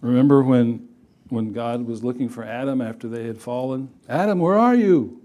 Remember 0.00 0.42
when 0.42 0.88
when 1.30 1.52
God 1.52 1.86
was 1.86 2.04
looking 2.04 2.28
for 2.28 2.44
Adam 2.44 2.80
after 2.80 3.08
they 3.08 3.24
had 3.24 3.40
fallen. 3.40 3.88
Adam, 4.08 4.40
where 4.40 4.58
are 4.58 4.74
you? 4.74 5.22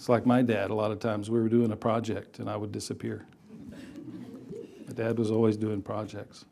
It's 0.00 0.08
like 0.08 0.24
my 0.24 0.40
dad. 0.40 0.70
A 0.70 0.74
lot 0.74 0.92
of 0.92 0.98
times 0.98 1.28
we 1.28 1.38
were 1.38 1.50
doing 1.50 1.72
a 1.72 1.76
project 1.76 2.38
and 2.38 2.48
I 2.48 2.56
would 2.56 2.72
disappear. 2.72 3.26
My 4.86 4.94
dad 4.94 5.18
was 5.18 5.30
always 5.30 5.58
doing 5.58 5.82
projects. 5.82 6.46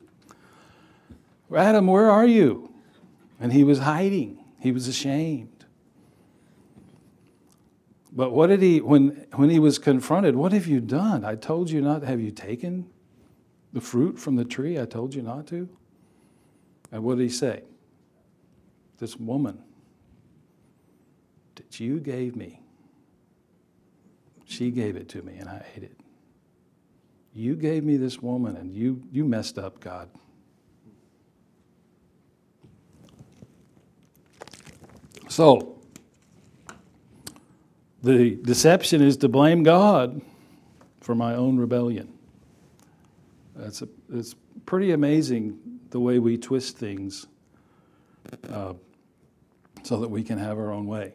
Adam, 1.56 1.86
where 1.86 2.10
are 2.10 2.26
you? 2.26 2.70
And 3.40 3.50
he 3.50 3.64
was 3.64 3.78
hiding, 3.78 4.44
he 4.60 4.70
was 4.70 4.86
ashamed. 4.86 5.64
But 8.12 8.32
what 8.32 8.48
did 8.48 8.60
he, 8.60 8.82
when, 8.82 9.26
when 9.36 9.48
he 9.48 9.58
was 9.58 9.78
confronted, 9.78 10.36
what 10.36 10.52
have 10.52 10.66
you 10.66 10.82
done? 10.82 11.24
I 11.24 11.34
told 11.34 11.70
you 11.70 11.80
not, 11.80 12.02
have 12.02 12.20
you 12.20 12.30
taken 12.30 12.90
the 13.72 13.80
fruit 13.80 14.18
from 14.18 14.36
the 14.36 14.44
tree? 14.44 14.78
I 14.78 14.84
told 14.84 15.14
you 15.14 15.22
not 15.22 15.46
to. 15.46 15.70
And 16.92 17.02
what 17.02 17.16
did 17.16 17.22
he 17.22 17.30
say? 17.30 17.62
This 18.98 19.16
woman 19.16 19.62
that 21.54 21.80
you 21.80 21.98
gave 21.98 22.36
me, 22.36 22.60
she 24.48 24.70
gave 24.70 24.96
it 24.96 25.08
to 25.10 25.22
me 25.22 25.36
and 25.36 25.48
I 25.48 25.64
ate 25.76 25.82
it. 25.82 25.96
You 27.34 27.54
gave 27.54 27.84
me 27.84 27.96
this 27.96 28.20
woman 28.20 28.56
and 28.56 28.72
you, 28.72 29.02
you 29.12 29.24
messed 29.24 29.58
up, 29.58 29.78
God. 29.78 30.08
So, 35.28 35.78
the 38.02 38.36
deception 38.36 39.02
is 39.02 39.18
to 39.18 39.28
blame 39.28 39.62
God 39.62 40.22
for 41.00 41.14
my 41.14 41.34
own 41.34 41.58
rebellion. 41.58 42.12
That's 43.54 43.82
a, 43.82 43.88
it's 44.12 44.34
pretty 44.64 44.92
amazing 44.92 45.58
the 45.90 46.00
way 46.00 46.18
we 46.18 46.38
twist 46.38 46.78
things 46.78 47.26
uh, 48.50 48.72
so 49.82 50.00
that 50.00 50.08
we 50.08 50.22
can 50.22 50.38
have 50.38 50.58
our 50.58 50.72
own 50.72 50.86
way. 50.86 51.12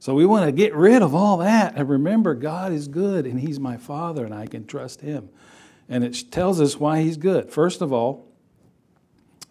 So 0.00 0.14
we 0.14 0.26
want 0.26 0.46
to 0.46 0.52
get 0.52 0.74
rid 0.74 1.02
of 1.02 1.14
all 1.14 1.38
that 1.38 1.74
and 1.74 1.88
remember 1.88 2.34
God 2.34 2.72
is 2.72 2.86
good 2.88 3.26
and 3.26 3.40
He's 3.40 3.58
my 3.58 3.76
Father 3.76 4.24
and 4.24 4.34
I 4.34 4.46
can 4.46 4.64
trust 4.64 5.00
Him. 5.00 5.28
And 5.88 6.04
it 6.04 6.30
tells 6.30 6.60
us 6.60 6.78
why 6.78 7.02
He's 7.02 7.16
good. 7.16 7.50
First 7.50 7.82
of 7.82 7.92
all, 7.92 8.26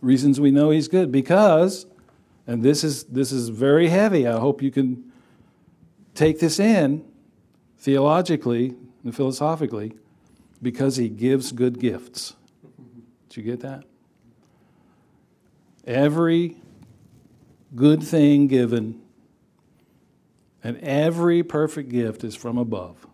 reasons 0.02 0.40
we 0.40 0.52
know 0.52 0.70
He's 0.70 0.88
good 0.88 1.12
because, 1.12 1.86
and 2.46 2.64
this 2.64 2.84
is 2.84 3.04
this 3.06 3.32
is 3.32 3.50
very 3.50 3.90
heavy. 3.90 4.26
I 4.26 4.40
hope 4.40 4.62
you 4.62 4.72
can 4.72 5.12
take 6.16 6.40
this 6.40 6.60
in 6.60 7.04
theologically 7.78 8.76
and 9.04 9.14
philosophically 9.14 9.94
because 10.62 10.96
He 10.96 11.10
gives 11.10 11.52
good 11.52 11.78
gifts. 11.80 12.36
Did 13.28 13.38
you 13.38 13.44
get 13.44 13.60
that? 13.62 13.84
Every 15.86 16.58
good 17.76 18.02
thing 18.02 18.48
given 18.48 19.02
and 20.64 20.78
every 20.80 21.44
perfect 21.44 21.90
gift 21.90 22.24
is 22.24 22.36
from 22.36 22.58
above, 22.58 23.08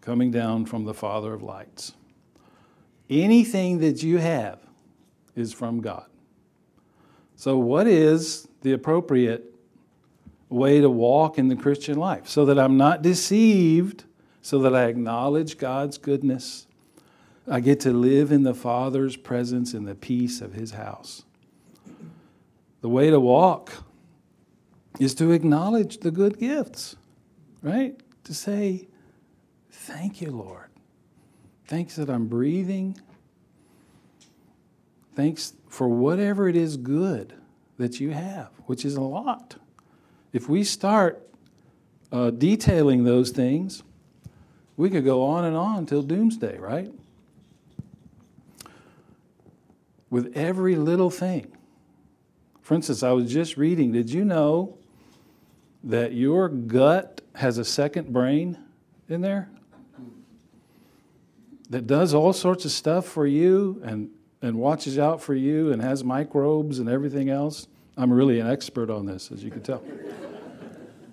coming 0.00 0.30
down 0.30 0.66
from 0.66 0.84
the 0.84 0.94
Father 0.94 1.32
of 1.32 1.42
lights. 1.42 1.94
Anything 3.08 3.78
that 3.78 4.02
you 4.02 4.18
have 4.18 4.58
is 5.34 5.52
from 5.52 5.80
God. 5.80 6.06
So, 7.36 7.58
what 7.58 7.86
is 7.86 8.48
the 8.62 8.72
appropriate 8.72 9.54
way 10.48 10.80
to 10.80 10.88
walk 10.88 11.38
in 11.38 11.48
the 11.48 11.56
Christian 11.56 11.98
life? 11.98 12.28
So 12.28 12.44
that 12.46 12.58
I'm 12.58 12.76
not 12.76 13.02
deceived, 13.02 14.04
so 14.40 14.58
that 14.60 14.74
I 14.74 14.84
acknowledge 14.84 15.58
God's 15.58 15.98
goodness. 15.98 16.66
I 17.46 17.60
get 17.60 17.80
to 17.80 17.92
live 17.92 18.32
in 18.32 18.42
the 18.42 18.54
Father's 18.54 19.16
presence 19.16 19.74
in 19.74 19.84
the 19.84 19.94
peace 19.94 20.40
of 20.40 20.54
His 20.54 20.72
house. 20.72 21.24
The 22.80 22.88
way 22.88 23.10
to 23.10 23.20
walk 23.20 23.84
is 24.98 25.14
to 25.16 25.32
acknowledge 25.32 25.98
the 25.98 26.10
good 26.10 26.38
gifts, 26.38 26.96
right? 27.62 28.00
To 28.24 28.34
say, 28.34 28.88
Thank 29.70 30.22
you, 30.22 30.30
Lord. 30.30 30.70
Thanks 31.66 31.96
that 31.96 32.08
I'm 32.08 32.26
breathing. 32.26 32.98
Thanks 35.14 35.52
for 35.68 35.88
whatever 35.88 36.48
it 36.48 36.56
is 36.56 36.76
good 36.76 37.34
that 37.76 38.00
you 38.00 38.10
have, 38.12 38.50
which 38.66 38.84
is 38.84 38.94
a 38.94 39.00
lot. 39.00 39.56
If 40.32 40.48
we 40.48 40.64
start 40.64 41.28
uh, 42.12 42.30
detailing 42.30 43.04
those 43.04 43.30
things, 43.30 43.82
we 44.76 44.90
could 44.90 45.04
go 45.04 45.22
on 45.24 45.44
and 45.44 45.56
on 45.56 45.86
till 45.86 46.02
doomsday, 46.02 46.58
right? 46.58 46.92
With 50.08 50.36
every 50.36 50.76
little 50.76 51.10
thing. 51.10 51.52
For 52.62 52.74
instance, 52.74 53.02
I 53.02 53.12
was 53.12 53.30
just 53.30 53.56
reading, 53.56 53.92
did 53.92 54.10
you 54.10 54.24
know 54.24 54.78
that 55.84 56.12
your 56.14 56.48
gut 56.48 57.20
has 57.34 57.58
a 57.58 57.64
second 57.64 58.12
brain 58.12 58.58
in 59.08 59.20
there 59.20 59.48
that 61.70 61.86
does 61.86 62.14
all 62.14 62.32
sorts 62.32 62.64
of 62.64 62.70
stuff 62.70 63.06
for 63.06 63.26
you 63.26 63.80
and, 63.84 64.10
and 64.42 64.56
watches 64.56 64.98
out 64.98 65.20
for 65.20 65.34
you 65.34 65.72
and 65.72 65.82
has 65.82 66.04
microbes 66.04 66.78
and 66.78 66.88
everything 66.88 67.28
else. 67.28 67.66
I'm 67.96 68.12
really 68.12 68.40
an 68.40 68.50
expert 68.50 68.90
on 68.90 69.06
this, 69.06 69.30
as 69.30 69.42
you 69.42 69.50
can 69.50 69.62
tell. 69.62 69.82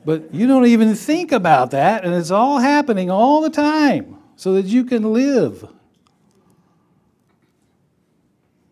but 0.06 0.34
you 0.34 0.48
don't 0.48 0.66
even 0.66 0.96
think 0.96 1.32
about 1.32 1.72
that, 1.72 2.04
and 2.04 2.14
it's 2.14 2.32
all 2.32 2.60
happening 2.60 3.10
all 3.10 3.42
the 3.42 3.50
time 3.50 4.18
so 4.36 4.54
that 4.54 4.66
you 4.66 4.84
can 4.84 5.14
live 5.14 5.68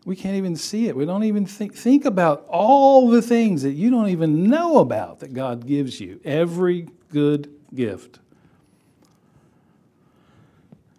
we 0.10 0.16
can't 0.16 0.38
even 0.38 0.56
see 0.56 0.88
it. 0.88 0.96
We 0.96 1.06
don't 1.06 1.24
even 1.24 1.46
think, 1.46 1.76
think 1.76 2.04
about 2.04 2.44
all 2.48 3.12
the 3.12 3.22
things 3.22 3.62
that 3.62 3.74
you 3.74 3.92
don't 3.92 4.08
even 4.08 4.50
know 4.50 4.80
about 4.80 5.20
that 5.20 5.36
God 5.36 5.68
gives 5.68 6.02
you. 6.02 6.20
Every 6.26 6.88
good 7.12 7.54
gift. 7.76 8.18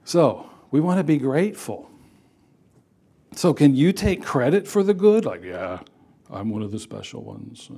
So, 0.04 0.48
we 0.70 0.78
want 0.78 0.98
to 0.98 1.04
be 1.04 1.18
grateful. 1.18 1.90
So, 3.34 3.52
can 3.52 3.74
you 3.74 3.92
take 3.92 4.22
credit 4.22 4.68
for 4.68 4.84
the 4.84 4.94
good? 4.94 5.24
Like, 5.24 5.42
yeah, 5.42 5.80
I'm 6.30 6.48
one 6.48 6.62
of 6.62 6.70
the 6.70 6.78
special 6.78 7.24
ones. 7.24 7.68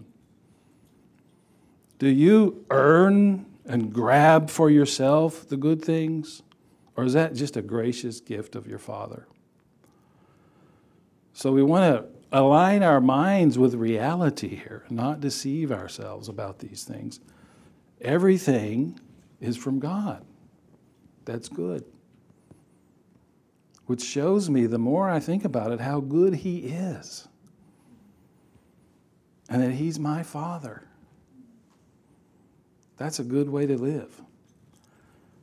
Do 1.98 2.08
you 2.08 2.62
earn 2.68 3.46
and 3.64 3.90
grab 3.90 4.50
for 4.50 4.68
yourself 4.68 5.48
the 5.48 5.56
good 5.56 5.82
things? 5.82 6.42
Or 6.94 7.04
is 7.04 7.14
that 7.14 7.32
just 7.32 7.56
a 7.56 7.62
gracious 7.62 8.20
gift 8.20 8.54
of 8.54 8.66
your 8.66 8.78
Father? 8.78 9.26
So 11.32 11.52
we 11.52 11.62
want 11.62 11.84
to 11.84 12.06
align 12.30 12.82
our 12.82 13.00
minds 13.00 13.58
with 13.58 13.74
reality 13.74 14.56
here, 14.56 14.84
not 14.90 15.20
deceive 15.20 15.72
ourselves 15.72 16.28
about 16.28 16.58
these 16.58 16.84
things. 16.84 17.20
Everything 18.00 18.98
is 19.40 19.56
from 19.56 19.78
God. 19.78 20.24
That's 21.24 21.48
good. 21.48 21.84
Which 23.86 24.02
shows 24.02 24.48
me, 24.48 24.66
the 24.66 24.78
more 24.78 25.10
I 25.10 25.20
think 25.20 25.44
about 25.44 25.72
it, 25.72 25.80
how 25.80 26.00
good 26.00 26.36
He 26.36 26.58
is. 26.58 27.28
And 29.48 29.62
that 29.62 29.72
He's 29.72 29.98
my 29.98 30.22
Father. 30.22 30.84
That's 32.96 33.18
a 33.18 33.24
good 33.24 33.50
way 33.50 33.66
to 33.66 33.76
live. 33.76 34.22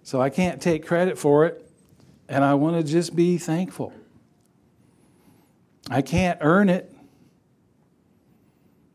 So 0.04 0.22
I 0.22 0.30
can't 0.30 0.62
take 0.62 0.86
credit 0.86 1.18
for 1.18 1.46
it, 1.46 1.70
and 2.28 2.44
I 2.44 2.54
want 2.56 2.78
to 2.78 2.90
just 2.90 3.16
be 3.16 3.38
thankful. 3.38 3.94
I 5.90 6.02
can't 6.02 6.38
earn 6.42 6.70
it 6.70 6.94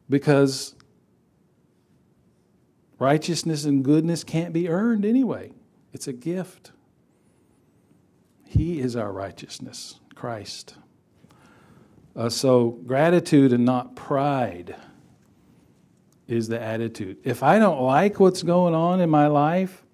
because 0.08 0.74
righteousness 2.98 3.64
and 3.64 3.84
goodness 3.84 4.22
can't 4.22 4.52
be 4.52 4.68
earned 4.68 5.04
anyway. 5.04 5.52
It's 5.92 6.06
a 6.06 6.12
gift. 6.12 6.70
He 8.46 8.78
is 8.78 8.94
our 8.94 9.12
righteousness, 9.12 9.98
Christ. 10.14 10.76
Uh, 12.14 12.28
so, 12.28 12.70
gratitude 12.86 13.52
and 13.52 13.64
not 13.64 13.96
pride 13.96 14.76
is 16.28 16.46
the 16.46 16.62
attitude. 16.62 17.18
If 17.24 17.42
I 17.42 17.58
don't 17.58 17.80
like 17.80 18.20
what's 18.20 18.44
going 18.44 18.74
on 18.74 19.00
in 19.00 19.10
my 19.10 19.26
life, 19.26 19.84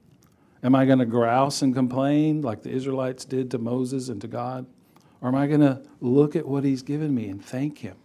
am 0.63 0.75
I 0.75 0.85
going 0.85 0.99
to 0.99 1.07
grouse 1.07 1.63
and 1.63 1.75
complain 1.75 2.43
like 2.43 2.63
the 2.63 2.71
Israelites 2.71 3.25
did 3.25 3.51
to 3.53 3.59
Moses 3.59 4.11
and 4.11 4.21
to 4.21 4.29
God? 4.29 4.67
Or 5.21 5.29
am 5.29 5.35
I 5.35 5.47
going 5.47 5.61
to 5.61 5.83
look 6.01 6.35
at 6.35 6.49
what 6.49 6.65
He's 6.65 6.83
given 6.83 7.15
me 7.15 7.29
and 7.29 7.45
thank 7.45 7.79
Him 7.79 7.97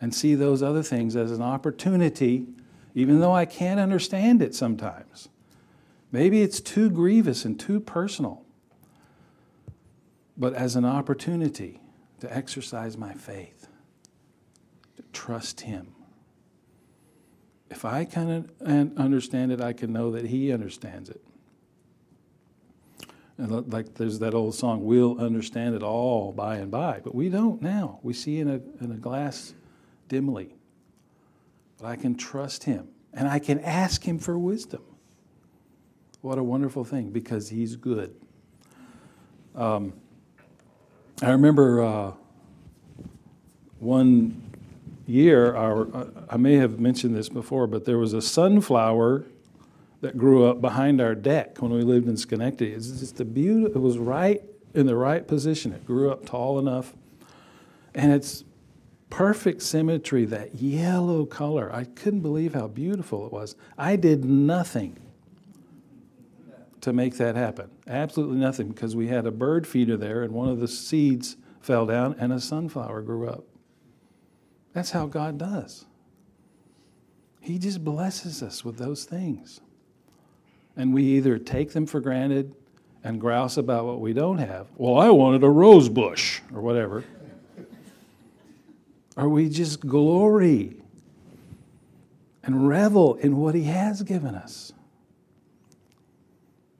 and 0.00 0.14
see 0.14 0.34
those 0.34 0.62
other 0.62 0.82
things 0.82 1.16
as 1.16 1.30
an 1.32 1.42
opportunity, 1.42 2.46
even 2.94 3.20
though 3.20 3.34
I 3.34 3.46
can't 3.46 3.80
understand 3.80 4.42
it 4.42 4.54
sometimes? 4.54 5.28
Maybe 6.12 6.42
it's 6.42 6.60
too 6.60 6.90
grievous 6.90 7.44
and 7.44 7.58
too 7.58 7.80
personal, 7.80 8.44
but 10.36 10.54
as 10.54 10.76
an 10.76 10.84
opportunity 10.84 11.80
to 12.20 12.34
exercise 12.34 12.96
my 12.96 13.12
faith, 13.12 13.68
to 14.96 15.02
trust 15.12 15.62
Him. 15.62 15.94
If 17.70 17.84
I 17.84 18.04
can 18.04 18.50
understand 18.96 19.52
it, 19.52 19.60
I 19.60 19.72
can 19.72 19.92
know 19.92 20.10
that 20.12 20.26
He 20.26 20.52
understands 20.52 21.10
it. 21.10 21.22
And 23.38 23.72
like 23.72 23.94
there's 23.94 24.18
that 24.18 24.34
old 24.34 24.56
song, 24.56 24.84
we'll 24.84 25.18
understand 25.20 25.76
it 25.76 25.82
all 25.82 26.32
by 26.32 26.56
and 26.56 26.70
by. 26.70 27.00
But 27.02 27.14
we 27.14 27.28
don't 27.28 27.62
now. 27.62 28.00
We 28.02 28.12
see 28.12 28.40
in 28.40 28.48
a, 28.48 28.60
in 28.84 28.90
a 28.90 28.96
glass 28.96 29.54
dimly. 30.08 30.56
But 31.78 31.86
I 31.86 31.96
can 31.96 32.16
trust 32.16 32.64
him 32.64 32.88
and 33.14 33.28
I 33.28 33.38
can 33.38 33.60
ask 33.60 34.02
him 34.02 34.18
for 34.18 34.36
wisdom. 34.36 34.82
What 36.20 36.36
a 36.36 36.42
wonderful 36.42 36.84
thing 36.84 37.10
because 37.10 37.48
he's 37.48 37.76
good. 37.76 38.14
Um, 39.54 39.92
I 41.22 41.30
remember 41.30 41.82
uh, 41.82 42.12
one 43.78 44.42
year, 45.06 45.54
our, 45.54 46.08
I 46.28 46.36
may 46.36 46.56
have 46.56 46.80
mentioned 46.80 47.14
this 47.14 47.28
before, 47.28 47.68
but 47.68 47.84
there 47.84 47.98
was 47.98 48.14
a 48.14 48.22
sunflower 48.22 49.26
that 50.00 50.16
grew 50.16 50.46
up 50.46 50.60
behind 50.60 51.00
our 51.00 51.14
deck 51.14 51.60
when 51.60 51.72
we 51.72 51.82
lived 51.82 52.08
in 52.08 52.16
Schenectady. 52.16 52.72
It's 52.72 52.88
just 52.88 53.20
a 53.20 53.24
beautiful, 53.24 53.76
it 53.76 53.82
was 53.82 53.98
right 53.98 54.42
in 54.74 54.86
the 54.86 54.96
right 54.96 55.26
position. 55.26 55.72
It 55.72 55.84
grew 55.84 56.10
up 56.10 56.24
tall 56.24 56.58
enough. 56.58 56.94
And 57.94 58.12
it's 58.12 58.44
perfect 59.10 59.62
symmetry, 59.62 60.24
that 60.26 60.56
yellow 60.56 61.26
color. 61.26 61.72
I 61.72 61.84
couldn't 61.84 62.20
believe 62.20 62.54
how 62.54 62.68
beautiful 62.68 63.26
it 63.26 63.32
was. 63.32 63.56
I 63.76 63.96
did 63.96 64.24
nothing 64.24 64.98
to 66.80 66.92
make 66.92 67.16
that 67.16 67.34
happen. 67.34 67.70
Absolutely 67.86 68.38
nothing 68.38 68.68
because 68.68 68.94
we 68.94 69.08
had 69.08 69.26
a 69.26 69.32
bird 69.32 69.66
feeder 69.66 69.96
there 69.96 70.22
and 70.22 70.32
one 70.32 70.48
of 70.48 70.60
the 70.60 70.68
seeds 70.68 71.36
fell 71.60 71.86
down 71.86 72.14
and 72.18 72.32
a 72.32 72.40
sunflower 72.40 73.02
grew 73.02 73.28
up. 73.28 73.44
That's 74.74 74.92
how 74.92 75.06
God 75.06 75.38
does. 75.38 75.86
He 77.40 77.58
just 77.58 77.82
blesses 77.82 78.42
us 78.42 78.64
with 78.64 78.76
those 78.76 79.04
things. 79.04 79.60
And 80.78 80.94
we 80.94 81.02
either 81.02 81.38
take 81.38 81.72
them 81.72 81.86
for 81.86 82.00
granted 82.00 82.54
and 83.02 83.20
grouse 83.20 83.56
about 83.56 83.84
what 83.84 84.00
we 84.00 84.12
don't 84.12 84.38
have. 84.38 84.68
Well, 84.76 84.96
I 84.96 85.10
wanted 85.10 85.42
a 85.42 85.50
rose 85.50 85.88
bush 85.88 86.40
or 86.54 86.60
whatever. 86.60 87.04
or 89.16 89.28
we 89.28 89.48
just 89.48 89.80
glory 89.80 90.76
and 92.44 92.68
revel 92.68 93.16
in 93.16 93.36
what 93.36 93.56
He 93.56 93.64
has 93.64 94.02
given 94.02 94.36
us 94.36 94.72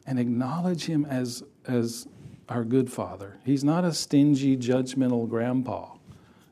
and 0.06 0.18
acknowledge 0.18 0.86
Him 0.86 1.04
as, 1.04 1.42
as 1.66 2.06
our 2.48 2.62
good 2.62 2.92
Father. 2.92 3.36
He's 3.44 3.64
not 3.64 3.84
a 3.84 3.92
stingy, 3.92 4.56
judgmental 4.56 5.28
grandpa. 5.28 5.94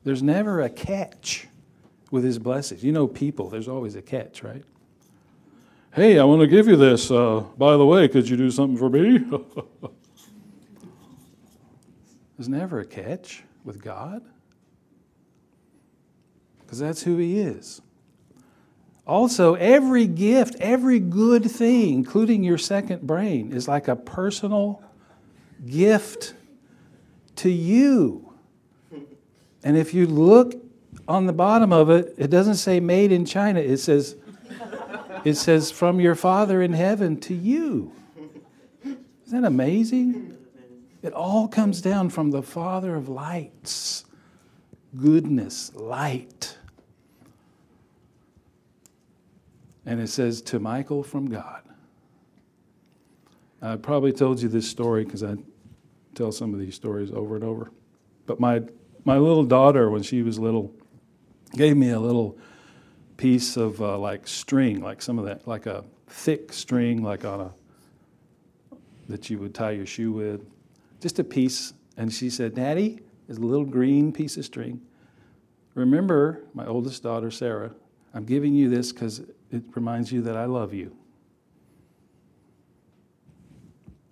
There's 0.03 0.23
never 0.23 0.61
a 0.61 0.69
catch 0.69 1.47
with 2.11 2.25
His 2.25 2.41
blessings. 2.41 2.83
You 2.83 2.91
know, 2.91 3.07
people, 3.07 3.49
there's 3.49 3.69
always 3.69 3.95
a 3.95 4.03
catch, 4.03 4.43
right? 4.43 4.65
Hey, 5.97 6.19
I 6.19 6.25
want 6.25 6.43
to 6.43 6.47
give 6.47 6.69
you 6.69 6.77
this. 6.77 7.11
Uh, 7.11 7.43
by 7.57 7.75
the 7.79 7.87
way, 7.87 8.07
could 8.07 8.29
you 8.29 8.37
do 8.37 8.51
something 8.51 8.77
for 8.77 8.91
me? 8.91 9.17
There's 12.37 12.51
never 12.51 12.81
a 12.81 12.85
catch 12.85 13.45
with 13.65 13.83
God 13.83 14.23
because 16.61 16.79
that's 16.79 17.03
who 17.03 17.17
He 17.17 17.41
is. 17.41 17.81
Also, 19.07 19.55
every 19.55 20.07
gift, 20.07 20.57
every 20.61 21.01
good 21.01 21.51
thing, 21.51 21.95
including 21.95 22.45
your 22.45 22.59
second 22.59 23.07
brain, 23.07 23.55
is 23.55 23.67
like 23.67 23.89
a 23.89 23.97
personal 23.97 24.83
gift 25.65 26.35
to 27.37 27.49
you. 27.49 28.35
And 29.65 29.79
if 29.79 29.95
you 29.95 30.07
look 30.07 30.63
on 31.09 31.25
the 31.25 31.33
bottom 31.33 31.73
of 31.73 31.89
it, 31.89 32.15
it 32.19 32.29
doesn't 32.29 32.57
say 32.57 32.81
made 32.81 33.13
in 33.13 33.25
China, 33.25 33.61
it 33.61 33.79
says, 33.79 34.17
it 35.27 35.35
says 35.35 35.73
from 35.73 35.99
your 35.99 36.15
Father 36.15 36.63
in 36.63 36.73
heaven 36.73 37.19
to 37.23 37.35
you. 37.35 37.91
Isn't 38.85 39.43
that 39.43 39.45
amazing? 39.45 40.39
It 41.03 41.13
all 41.13 41.49
comes 41.49 41.81
down 41.81 42.11
from 42.11 42.31
the 42.31 42.43
Father 42.43 42.95
of 42.95 43.09
lights, 43.09 44.05
goodness, 44.97 45.75
light. 45.75 46.57
And 49.85 50.01
it 50.01 50.11
says, 50.11 50.41
to 50.43 50.61
Michael 50.61 51.03
from 51.03 51.29
God. 51.29 51.63
I 53.61 53.75
probably 53.75 54.13
told 54.13 54.41
you 54.41 54.49
this 54.49 54.71
story 54.71 55.05
because 55.05 55.25
I 55.25 55.35
tell 56.15 56.31
some 56.31 56.55
of 56.55 56.61
these 56.61 56.77
stories 56.77 57.11
over 57.11 57.35
and 57.35 57.43
over. 57.43 57.73
But 58.27 58.39
my, 58.39 58.63
my 59.05 59.19
little 59.19 59.45
daughter, 59.45 59.91
when 59.91 60.05
she 60.05 60.23
was 60.23 60.39
little, 60.39 60.73
gave 61.57 61.77
me 61.77 61.91
a 61.91 61.99
little 61.99 62.39
piece 63.17 63.57
of 63.57 63.81
uh, 63.81 63.99
like 63.99 64.27
string, 64.27 64.81
like 64.81 65.03
some 65.03 65.19
of 65.19 65.25
that, 65.25 65.47
like 65.47 65.67
a 65.67 65.85
thick 66.09 66.53
string, 66.53 67.03
like 67.03 67.25
on 67.25 67.41
a, 67.41 67.53
that 69.09 69.31
you 69.31 69.39
would 69.39 69.55
tie 69.55 69.71
your 69.71 69.87
shoe 69.87 70.13
with. 70.13 70.41
Just 71.01 71.19
a 71.19 71.25
piece. 71.25 71.73
And 71.97 72.13
she 72.13 72.29
said, 72.31 72.55
Daddy, 72.55 73.01
is 73.29 73.39
a 73.39 73.41
little 73.41 73.65
green 73.65 74.13
piece 74.13 74.37
of 74.37 74.45
string. 74.45 74.81
Remember, 75.75 76.45
my 76.55 76.67
oldest 76.67 77.03
daughter, 77.03 77.31
Sarah, 77.31 77.73
I'm 78.15 78.25
giving 78.25 78.55
you 78.55 78.69
this 78.69 78.93
because 78.93 79.21
it 79.51 79.63
reminds 79.75 80.11
you 80.11 80.23
that 80.23 80.37
I 80.37 80.47
love 80.47 80.73
you. 80.73 80.97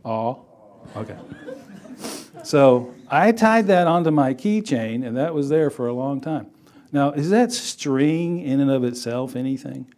Oh, 0.04 0.44
okay. 0.94 1.16
so 2.42 2.94
I 3.08 3.32
tied 3.32 3.66
that 3.68 3.86
onto 3.86 4.10
my 4.10 4.34
keychain, 4.34 5.06
and 5.06 5.16
that 5.16 5.32
was 5.32 5.48
there 5.48 5.70
for 5.70 5.88
a 5.88 5.94
long 5.94 6.20
time. 6.20 6.50
Now, 6.94 7.10
is 7.10 7.30
that 7.30 7.50
string 7.50 8.38
in 8.38 8.60
and 8.60 8.70
of 8.70 8.84
itself 8.84 9.34
anything? 9.34 9.92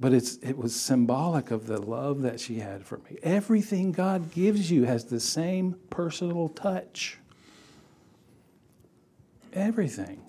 But 0.00 0.14
it's, 0.14 0.36
it 0.36 0.56
was 0.56 0.74
symbolic 0.74 1.50
of 1.50 1.66
the 1.66 1.78
love 1.78 2.22
that 2.22 2.40
she 2.40 2.60
had 2.60 2.86
for 2.86 2.96
me. 3.00 3.18
Everything 3.22 3.92
God 3.92 4.32
gives 4.32 4.70
you 4.70 4.84
has 4.84 5.04
the 5.04 5.20
same 5.20 5.76
personal 5.90 6.48
touch. 6.48 7.18
Everything. 9.52 10.22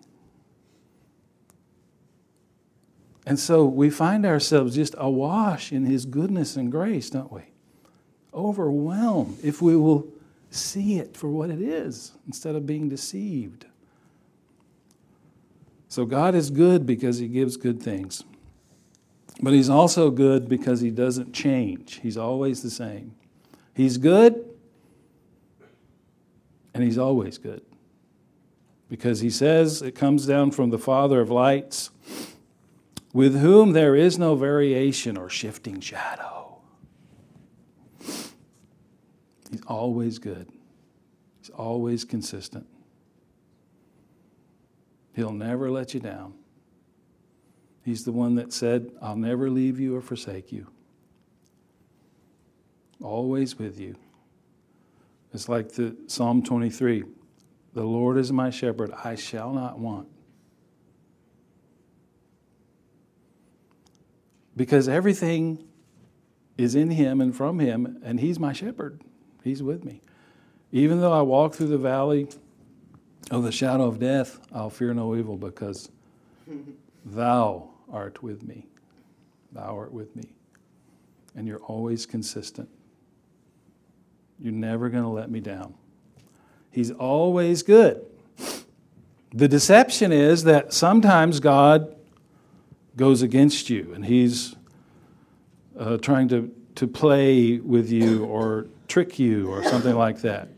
And 3.26 3.39
so 3.39 3.63
we 3.63 3.89
find 3.89 4.26
ourselves 4.26 4.76
just 4.76 4.93
awash 4.98 5.72
in 5.72 5.86
His 5.86 6.06
goodness 6.06 6.58
and 6.58 6.70
grace, 6.70 7.10
don't 7.10 7.32
we? 7.32 7.43
Overwhelmed 8.34 9.38
if 9.41 9.62
we 9.62 9.78
will 9.78 10.06
see 10.52 11.00
it 11.00 11.15
for 11.15 11.30
what 11.30 11.50
it 11.50 11.62
is 11.62 12.12
instead 12.28 12.56
of 12.56 12.65
being 12.65 12.89
deceived. 12.89 13.67
So 15.89 16.06
God 16.06 16.36
is 16.36 16.50
good 16.50 16.86
because 16.86 17.17
He 17.17 17.28
gives 17.28 17.58
good 17.58 17.82
things. 17.82 18.23
But 19.41 19.54
He's 19.54 19.69
also 19.69 20.10
good 20.10 20.50
because 20.50 20.82
He 20.82 20.91
doesn't 20.91 21.34
change, 21.34 22.00
He's 22.02 22.17
always 22.17 22.62
the 22.63 22.69
same. 22.69 23.15
He's 23.73 23.97
good, 23.97 24.43
and 26.73 26.84
He's 26.84 26.97
always 26.97 27.38
good. 27.38 27.62
Because 28.89 29.21
He 29.21 29.30
says 29.30 29.82
it 29.82 29.95
comes 29.95 30.26
down 30.26 30.52
from 30.52 30.69
the 30.69 30.80
Father 30.80 31.21
of 31.21 31.30
lights 31.30 31.91
with 33.13 33.39
whom 33.39 33.71
there 33.71 33.95
is 33.95 34.19
no 34.19 34.36
variation 34.36 35.17
or 35.17 35.30
shifting 35.30 35.80
shadow. 35.80 36.58
He's 38.00 39.63
always 39.67 40.19
good, 40.19 40.52
He's 41.39 41.50
always 41.52 42.04
consistent. 42.04 42.67
He'll 45.17 45.34
never 45.34 45.69
let 45.69 45.93
you 45.93 45.99
down. 45.99 46.36
He's 47.84 48.06
the 48.06 48.13
one 48.13 48.36
that 48.36 48.53
said, 48.53 48.91
I'll 49.01 49.17
never 49.17 49.49
leave 49.49 49.80
you 49.80 49.97
or 49.97 50.01
forsake 50.01 50.53
you. 50.53 50.67
Always 53.03 53.60
with 53.60 53.77
you. 53.77 53.95
It's 55.34 55.49
like 55.49 55.73
the 55.73 55.97
Psalm 56.08 56.41
23 56.41 57.03
The 57.73 57.84
Lord 57.84 58.17
is 58.17 58.32
my 58.32 58.49
shepherd, 58.49 58.93
I 59.03 59.15
shall 59.15 59.51
not 59.51 59.77
want. 59.77 60.08
because 64.58 64.89
everything 64.89 65.63
is 66.58 66.75
in 66.75 66.89
him 66.89 67.21
and 67.21 67.34
from 67.34 67.60
him, 67.60 68.01
and 68.03 68.19
he's 68.19 68.39
my 68.39 68.51
shepherd. 68.51 68.99
He's 69.43 69.62
with 69.62 69.86
me. 69.86 70.01
Even 70.71 70.99
though 70.99 71.13
I 71.13 71.21
walk 71.21 71.53
through 71.53 71.67
the 71.67 71.77
valley 71.77 72.27
of 73.32 73.44
the 73.44 73.52
shadow 73.52 73.86
of 73.88 74.00
death, 74.00 74.40
I'll 74.54 74.70
fear 74.70 74.94
no 74.94 75.16
evil 75.16 75.38
because 75.38 75.90
thou 77.06 77.70
art 77.92 78.24
with 78.24 78.44
me. 78.44 78.68
Thou 79.52 79.78
art 79.78 79.92
with 79.92 80.16
me. 80.16 80.32
And 81.36 81.48
you're 81.48 81.60
always 81.60 82.06
consistent. 82.06 82.70
You're 84.40 84.54
never 84.54 84.90
going 84.90 85.04
to 85.04 85.10
let 85.10 85.30
me 85.30 85.40
down. 85.40 85.74
He's 86.72 86.92
always 86.92 87.63
good. 87.63 88.06
The 89.34 89.48
deception 89.48 90.12
is 90.12 90.44
that 90.44 90.74
sometimes 90.74 91.40
God 91.40 91.96
goes 92.96 93.22
against 93.22 93.70
you 93.70 93.94
and 93.94 94.06
he's 94.06 94.56
uh, 95.78 95.98
trying 95.98 96.28
to, 96.30 96.52
to 96.76 96.88
play 96.88 97.58
with 97.58 97.92
you 97.92 98.26
or 98.26 98.68
trick 98.88 99.20
you 99.20 99.50
or 99.50 99.63
something 99.63 99.96
like 99.96 100.22
that. 100.22 100.50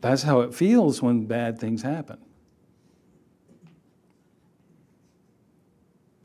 That's 0.00 0.22
how 0.22 0.40
it 0.40 0.54
feels 0.54 1.02
when 1.02 1.26
bad 1.26 1.58
things 1.58 1.82
happen. 1.82 2.18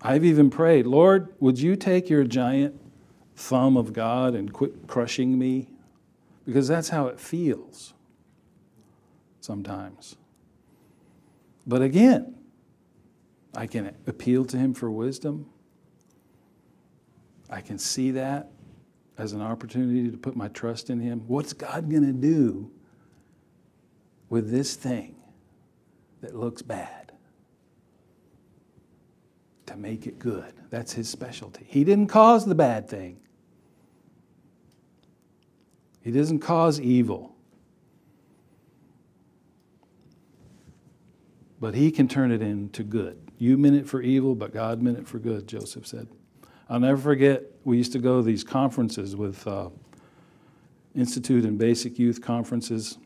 I've 0.01 0.25
even 0.25 0.49
prayed, 0.49 0.85
Lord, 0.85 1.33
would 1.39 1.59
you 1.59 1.75
take 1.75 2.09
your 2.09 2.25
giant 2.25 2.79
thumb 3.35 3.77
of 3.77 3.93
God 3.93 4.35
and 4.35 4.51
quit 4.51 4.87
crushing 4.87 5.39
me? 5.39 5.69
Because 6.45 6.67
that's 6.67 6.89
how 6.89 7.07
it 7.07 7.19
feels 7.19 7.93
sometimes. 9.39 10.17
But 11.65 11.81
again, 11.81 12.35
I 13.55 13.65
can 13.65 13.95
appeal 14.05 14.43
to 14.45 14.57
Him 14.57 14.73
for 14.73 14.91
wisdom. 14.91 15.49
I 17.49 17.61
can 17.61 17.77
see 17.77 18.11
that 18.11 18.51
as 19.17 19.31
an 19.31 19.41
opportunity 19.41 20.11
to 20.11 20.17
put 20.17 20.35
my 20.35 20.49
trust 20.49 20.89
in 20.89 20.99
Him. 20.99 21.23
What's 21.27 21.53
God 21.53 21.89
going 21.89 22.05
to 22.05 22.11
do 22.11 22.71
with 24.33 24.49
this 24.49 24.75
thing 24.75 25.15
that 26.21 26.35
looks 26.35 26.61
bad? 26.61 27.03
to 29.65 29.79
make 29.79 30.05
it 30.05 30.19
good. 30.19 30.53
That's 30.69 30.93
his 30.93 31.09
specialty. 31.09 31.65
He 31.67 31.83
didn't 31.83 32.07
cause 32.07 32.45
the 32.45 32.55
bad 32.55 32.87
thing, 32.87 33.19
he 36.01 36.11
doesn't 36.11 36.39
cause 36.39 36.79
evil. 36.79 37.35
But 41.59 41.75
he 41.75 41.91
can 41.91 42.09
turn 42.09 42.33
it 42.33 42.41
into 42.41 42.83
good. 42.83 43.31
You 43.37 43.57
meant 43.57 43.77
it 43.77 43.87
for 43.87 44.01
evil, 44.01 44.35
but 44.35 44.53
God 44.53 44.81
meant 44.81 44.97
it 44.97 45.07
for 45.07 45.17
good, 45.17 45.47
Joseph 45.47 45.87
said. 45.87 46.09
I'll 46.69 46.81
never 46.81 47.01
forget, 47.01 47.43
we 47.63 47.77
used 47.77 47.93
to 47.93 47.99
go 47.99 48.17
to 48.17 48.23
these 48.23 48.43
conferences 48.43 49.15
with 49.15 49.47
uh, 49.47 49.69
Institute 50.93 51.45
and 51.45 51.57
Basic 51.57 51.97
Youth 51.97 52.21
conferences. 52.21 52.97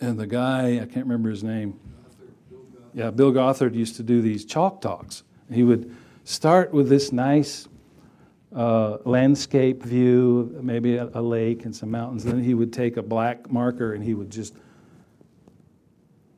And 0.00 0.18
the 0.18 0.26
guy, 0.26 0.76
I 0.76 0.86
can't 0.86 1.06
remember 1.06 1.28
his 1.30 1.44
name. 1.44 1.78
Yeah, 2.94 3.10
Bill 3.10 3.32
Gothard 3.32 3.74
used 3.74 3.96
to 3.96 4.02
do 4.02 4.22
these 4.22 4.44
chalk 4.44 4.80
talks. 4.80 5.22
He 5.52 5.62
would 5.62 5.94
start 6.24 6.72
with 6.72 6.88
this 6.88 7.12
nice 7.12 7.68
uh, 8.54 8.98
landscape 9.04 9.82
view, 9.82 10.58
maybe 10.62 10.96
a, 10.96 11.08
a 11.14 11.22
lake 11.22 11.64
and 11.64 11.76
some 11.76 11.90
mountains. 11.90 12.24
Then 12.24 12.42
he 12.42 12.54
would 12.54 12.72
take 12.72 12.96
a 12.96 13.02
black 13.02 13.50
marker 13.50 13.92
and 13.92 14.02
he 14.02 14.14
would 14.14 14.30
just 14.30 14.54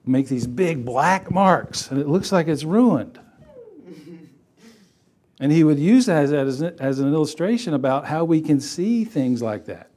make 0.04 0.26
these 0.28 0.46
big 0.46 0.84
black 0.84 1.30
marks, 1.30 1.90
and 1.90 2.00
it 2.00 2.08
looks 2.08 2.32
like 2.32 2.48
it's 2.48 2.64
ruined. 2.64 3.20
And 5.38 5.52
he 5.52 5.62
would 5.62 5.78
use 5.78 6.06
that 6.06 6.24
as, 6.24 6.32
as, 6.32 6.62
as 6.62 6.98
an 6.98 7.12
illustration 7.12 7.72
about 7.72 8.06
how 8.06 8.24
we 8.24 8.40
can 8.40 8.60
see 8.60 9.04
things 9.04 9.40
like 9.40 9.66
that. 9.66 9.91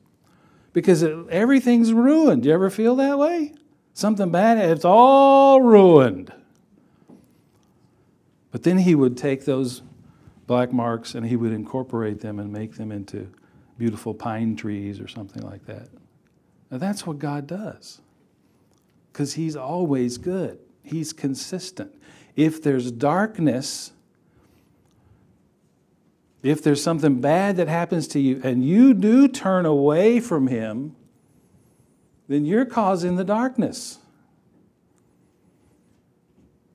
Because 0.76 1.04
it, 1.04 1.16
everything's 1.30 1.94
ruined. 1.94 2.44
Do 2.44 2.50
you 2.50 2.54
ever 2.54 2.70
feel 2.70 2.98
that 2.98 3.18
way? 3.18 3.54
Something 3.94 4.30
bad, 4.30 4.58
it's 4.58 4.84
all 4.84 5.62
ruined. 5.62 6.34
But 8.52 8.64
then 8.64 8.80
he 8.80 8.94
would 8.94 9.18
take 9.18 9.46
those 9.46 9.84
black 10.48 10.74
marks 10.74 11.16
and 11.16 11.26
he 11.26 11.38
would 11.38 11.54
incorporate 11.54 12.20
them 12.20 12.40
and 12.40 12.52
make 12.52 12.76
them 12.76 12.92
into 12.92 13.32
beautiful 13.78 14.14
pine 14.14 14.58
trees 14.58 15.00
or 15.00 15.08
something 15.08 15.44
like 15.44 15.66
that. 15.66 15.88
Now 16.70 16.78
that's 16.78 17.08
what 17.08 17.20
God 17.20 17.48
does 17.48 18.02
because 19.14 19.36
He's 19.36 19.56
always 19.56 20.18
good, 20.18 20.60
He's 20.84 21.14
consistent. 21.14 21.96
If 22.36 22.62
there's 22.62 22.92
darkness, 22.92 23.94
if 26.46 26.62
there's 26.62 26.84
something 26.84 27.22
bad 27.22 27.58
that 27.58 27.68
happens 27.68 28.08
to 28.10 28.20
you 28.20 28.40
and 28.44 28.64
you 28.64 28.94
do 28.94 29.28
turn 29.28 29.66
away 29.66 30.20
from 30.20 30.46
Him, 30.46 30.96
then 32.28 32.46
you're 32.46 32.66
causing 32.66 33.16
the 33.16 33.24
darkness. 33.24 33.98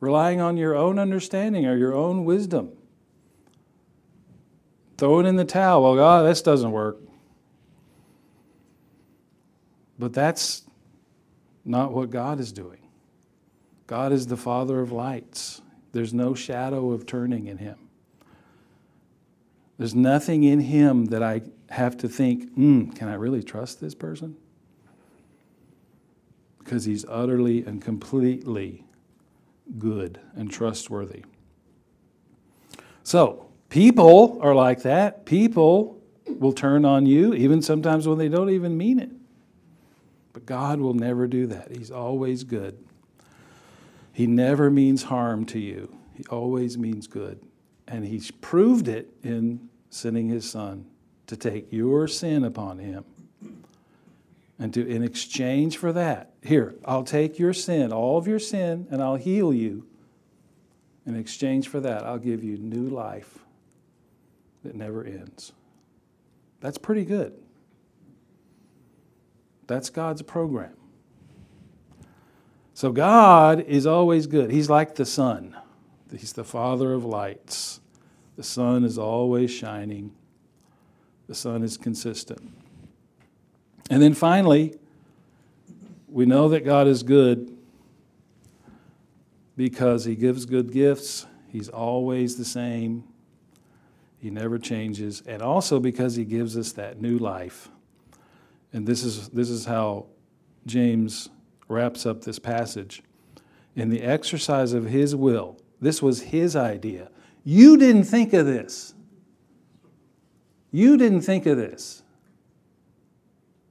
Relying 0.01 0.41
on 0.41 0.57
your 0.57 0.75
own 0.75 0.99
understanding 0.99 1.67
or 1.67 1.77
your 1.77 1.95
own 1.95 2.25
wisdom. 2.25 2.73
Throw 4.99 5.21
it 5.21 5.27
in 5.27 5.37
the 5.37 5.45
towel. 5.45 5.83
Well, 5.83 5.95
God, 5.95 6.23
this 6.23 6.43
doesn't 6.43 6.73
work. 6.73 6.99
But 9.99 10.13
that's 10.13 10.63
not 11.65 11.93
what 11.93 12.11
God 12.11 12.41
is 12.41 12.51
doing. 12.53 12.89
God 13.87 14.13
is 14.13 14.27
the 14.27 14.37
Father 14.37 14.81
of 14.81 14.91
lights. 14.91 15.63
There's 15.93 16.15
no 16.15 16.35
shadow 16.35 16.91
of 16.91 17.07
turning 17.07 17.47
in 17.47 17.59
Him. 17.59 17.90
There's 19.81 19.95
nothing 19.95 20.45
in 20.45 20.61
Him 20.61 21.07
that 21.07 21.23
I 21.23 21.41
have 21.71 21.97
to 21.97 22.09
think, 22.09 22.53
hmm, 22.53 22.91
can 22.91 23.09
I 23.09 23.15
really 23.15 23.43
trust 23.43 23.81
this 23.81 23.95
person? 23.95 24.37
Because 26.59 26.85
He's 26.85 27.07
utterly 27.09 27.65
and 27.65 27.81
completely 27.81 28.85
good 29.79 30.21
and 30.35 30.51
trustworthy. 30.51 31.25
So, 33.05 33.47
people 33.71 34.39
are 34.43 34.55
like 34.55 34.83
that. 34.83 35.25
People 35.25 35.99
will 36.27 36.53
turn 36.53 36.85
on 36.85 37.07
you, 37.07 37.33
even 37.33 37.63
sometimes 37.63 38.07
when 38.07 38.19
they 38.19 38.29
don't 38.29 38.51
even 38.51 38.77
mean 38.77 38.99
it. 38.99 39.09
But 40.35 40.45
God 40.45 40.79
will 40.81 40.93
never 40.93 41.27
do 41.27 41.47
that. 41.47 41.75
He's 41.75 41.91
always 41.91 42.45
good. 42.45 42.77
He 44.13 44.27
never 44.27 44.71
means 44.71 45.05
harm 45.05 45.47
to 45.47 45.59
you, 45.59 45.97
He 46.13 46.27
always 46.27 46.77
means 46.77 47.07
good. 47.07 47.41
And 47.91 48.07
He's 48.07 48.31
proved 48.31 48.89
it 48.89 49.13
in 49.23 49.69
sending 49.91 50.29
His 50.29 50.49
Son 50.49 50.87
to 51.27 51.37
take 51.37 51.71
your 51.71 52.09
sin 52.09 52.45
upon 52.45 52.79
Him. 52.79 53.05
And 54.59 54.73
to, 54.75 54.87
in 54.87 55.03
exchange 55.03 55.77
for 55.77 55.93
that, 55.93 56.33
here, 56.43 56.75
I'll 56.85 57.03
take 57.03 57.39
your 57.39 57.53
sin, 57.53 57.93
all 57.93 58.17
of 58.17 58.27
your 58.27 58.39
sin, 58.39 58.87
and 58.91 59.03
I'll 59.03 59.17
heal 59.17 59.53
you. 59.53 59.87
In 61.07 61.17
exchange 61.17 61.69
for 61.69 61.81
that, 61.81 62.05
I'll 62.05 62.19
give 62.19 62.45
you 62.45 62.59
new 62.59 62.89
life 62.89 63.39
that 64.63 64.75
never 64.75 65.03
ends. 65.05 65.53
That's 66.61 66.79
pretty 66.79 67.05
good. 67.05 67.33
That's 69.67 69.89
God's 69.89 70.23
program. 70.23 70.75
So 72.75 72.93
God 72.93 73.61
is 73.61 73.87
always 73.87 74.27
good. 74.27 74.51
He's 74.51 74.69
like 74.69 74.95
the 74.95 75.07
sun, 75.07 75.57
He's 76.17 76.33
the 76.33 76.45
Father 76.45 76.93
of 76.93 77.05
lights. 77.05 77.81
The 78.37 78.43
sun 78.43 78.85
is 78.85 78.99
always 78.99 79.51
shining, 79.51 80.13
the 81.27 81.35
sun 81.35 81.63
is 81.63 81.77
consistent. 81.77 82.41
And 83.91 84.01
then 84.01 84.15
finally, 84.15 84.75
we 86.09 86.27
know 86.27 86.49
that 86.49 86.65
God 86.65 86.87
is 86.87 87.03
good 87.03 87.57
because 89.57 90.05
He 90.05 90.15
gives 90.15 90.47
good 90.47 90.73
gifts. 90.73 91.27
He's 91.49 91.69
always 91.69 92.37
the 92.37 92.45
same. 92.45 93.05
He 94.21 94.31
never 94.31 94.59
changes. 94.59 95.23
And 95.27 95.43
also 95.43 95.81
because 95.81 96.15
He 96.15 96.25
gives 96.25 96.57
us 96.57 96.73
that 96.73 97.01
new 97.01 97.19
life. 97.19 97.69
And 98.73 98.87
this 98.87 99.03
is, 99.03 99.29
this 99.31 99.51
is 99.51 99.65
how 99.65 100.07
James 100.67 101.29
wraps 101.69 102.07
up 102.07 102.23
this 102.23 102.39
passage. 102.39 103.03
In 103.75 103.89
the 103.89 104.03
exercise 104.03 104.73
of 104.73 104.87
his 104.87 105.15
will, 105.15 105.57
this 105.81 106.03
was 106.03 106.21
his 106.21 106.57
idea. 106.57 107.11
You 107.45 107.77
didn't 107.77 108.05
think 108.05 108.33
of 108.33 108.47
this. 108.47 108.95
You 110.71 110.97
didn't 110.97 111.23
think 111.23 111.47
of 111.47 111.57
this. 111.57 112.03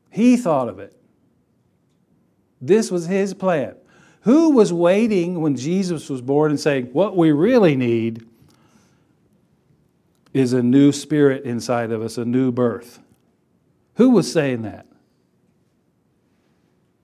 He 0.10 0.36
thought 0.36 0.68
of 0.68 0.80
it. 0.80 0.96
This 2.60 2.92
was 2.92 3.06
his 3.06 3.34
plan. 3.34 3.76
Who 4.22 4.52
was 4.52 4.74
waiting 4.74 5.40
when 5.42 5.56
Jesus 5.56 6.10
was 6.10 6.22
born 6.22 6.52
and 6.52 6.60
saying, 6.60 6.88
What 6.88 7.16
we 7.16 7.32
really 7.32 7.76
need 7.76 8.26
is 10.34 10.52
a 10.52 10.62
new 10.62 10.92
spirit 10.92 11.44
inside 11.46 11.92
of 11.92 12.02
us, 12.02 12.18
a 12.18 12.26
new 12.26 12.52
birth? 12.52 13.00
Who 13.96 14.10
was 14.10 14.32
saying 14.32 14.64
that? 14.64 14.86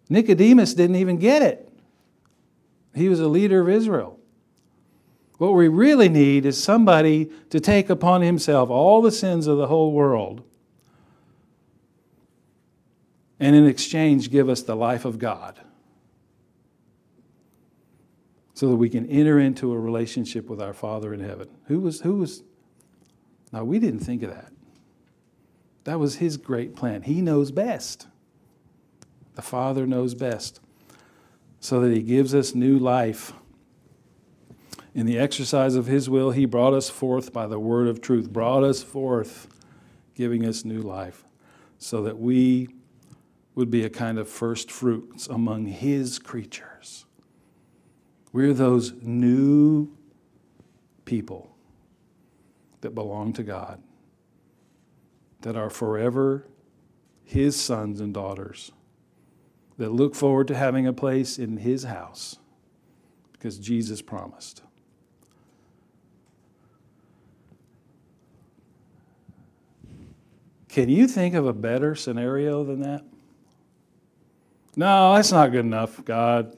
Nicodemus 0.09 0.73
didn't 0.73 0.97
even 0.97 1.17
get 1.17 1.41
it. 1.41 1.71
He 2.93 3.09
was 3.09 3.19
a 3.19 3.27
leader 3.27 3.61
of 3.61 3.69
Israel. 3.69 4.14
What 5.37 5.53
we 5.53 5.67
really 5.67 6.09
need 6.09 6.45
is 6.45 6.61
somebody 6.61 7.29
to 7.49 7.59
take 7.59 7.89
upon 7.89 8.21
himself 8.21 8.69
all 8.69 9.01
the 9.01 9.11
sins 9.11 9.47
of 9.47 9.57
the 9.57 9.67
whole 9.67 9.91
world 9.91 10.43
and 13.39 13.55
in 13.55 13.67
exchange 13.67 14.31
give 14.31 14.47
us 14.47 14.61
the 14.61 14.75
life 14.75 15.03
of 15.03 15.19
God 15.19 15.59
so 18.53 18.69
that 18.69 18.77
we 18.77 18.89
can 18.89 19.05
enter 19.09 19.37
into 19.37 19.73
a 19.73 19.77
relationship 19.77 20.49
with 20.49 20.61
our 20.61 20.73
Father 20.73 21.13
in 21.13 21.19
heaven. 21.19 21.49
Who 21.65 21.81
was, 21.81 21.99
who 22.01 22.15
was, 22.15 22.41
now 23.51 23.65
we 23.65 23.79
didn't 23.79 23.99
think 23.99 24.23
of 24.23 24.29
that. 24.29 24.53
That 25.83 25.99
was 25.99 26.15
his 26.15 26.37
great 26.37 26.75
plan. 26.75 27.01
He 27.01 27.21
knows 27.21 27.51
best. 27.51 28.07
The 29.35 29.41
Father 29.41 29.85
knows 29.85 30.15
best. 30.15 30.61
So 31.59 31.81
that 31.81 31.91
He 31.91 32.01
gives 32.01 32.33
us 32.33 32.55
new 32.55 32.79
life. 32.79 33.33
In 34.95 35.05
the 35.05 35.19
exercise 35.19 35.75
of 35.75 35.85
His 35.85 36.09
will, 36.09 36.31
He 36.31 36.45
brought 36.45 36.73
us 36.73 36.89
forth 36.89 37.31
by 37.31 37.45
the 37.45 37.59
word 37.59 37.87
of 37.87 38.01
truth, 38.01 38.31
brought 38.31 38.63
us 38.63 38.81
forth, 38.81 39.47
giving 40.15 40.45
us 40.45 40.65
new 40.65 40.81
life, 40.81 41.25
so 41.77 42.01
that 42.03 42.17
we 42.17 42.69
would 43.53 43.69
be 43.69 43.83
a 43.83 43.89
kind 43.89 44.17
of 44.17 44.27
first 44.27 44.71
fruits 44.71 45.27
among 45.27 45.67
His 45.67 46.17
creatures. 46.17 47.05
We're 48.31 48.53
those 48.53 48.93
new 49.01 49.89
people 51.03 51.55
that 52.81 52.95
belong 52.95 53.33
to 53.33 53.43
God, 53.43 53.83
that 55.41 55.55
are 55.55 55.69
forever 55.69 56.47
His 57.23 57.61
sons 57.61 57.99
and 57.99 58.13
daughters 58.13 58.71
that 59.77 59.91
look 59.91 60.15
forward 60.15 60.47
to 60.47 60.55
having 60.55 60.87
a 60.87 60.93
place 60.93 61.37
in 61.37 61.57
his 61.57 61.83
house 61.83 62.37
because 63.33 63.57
Jesus 63.57 64.01
promised. 64.01 64.61
Can 70.75 70.89
you 70.89 71.07
think 71.07 71.35
of 71.35 71.47
a 71.47 71.53
better 71.53 71.95
scenario 71.95 72.65
than 72.65 72.81
that? 72.81 73.05
No, 74.75 75.15
that's 75.15 75.31
not 75.31 75.53
good 75.53 75.63
enough, 75.63 76.03
God. 76.03 76.53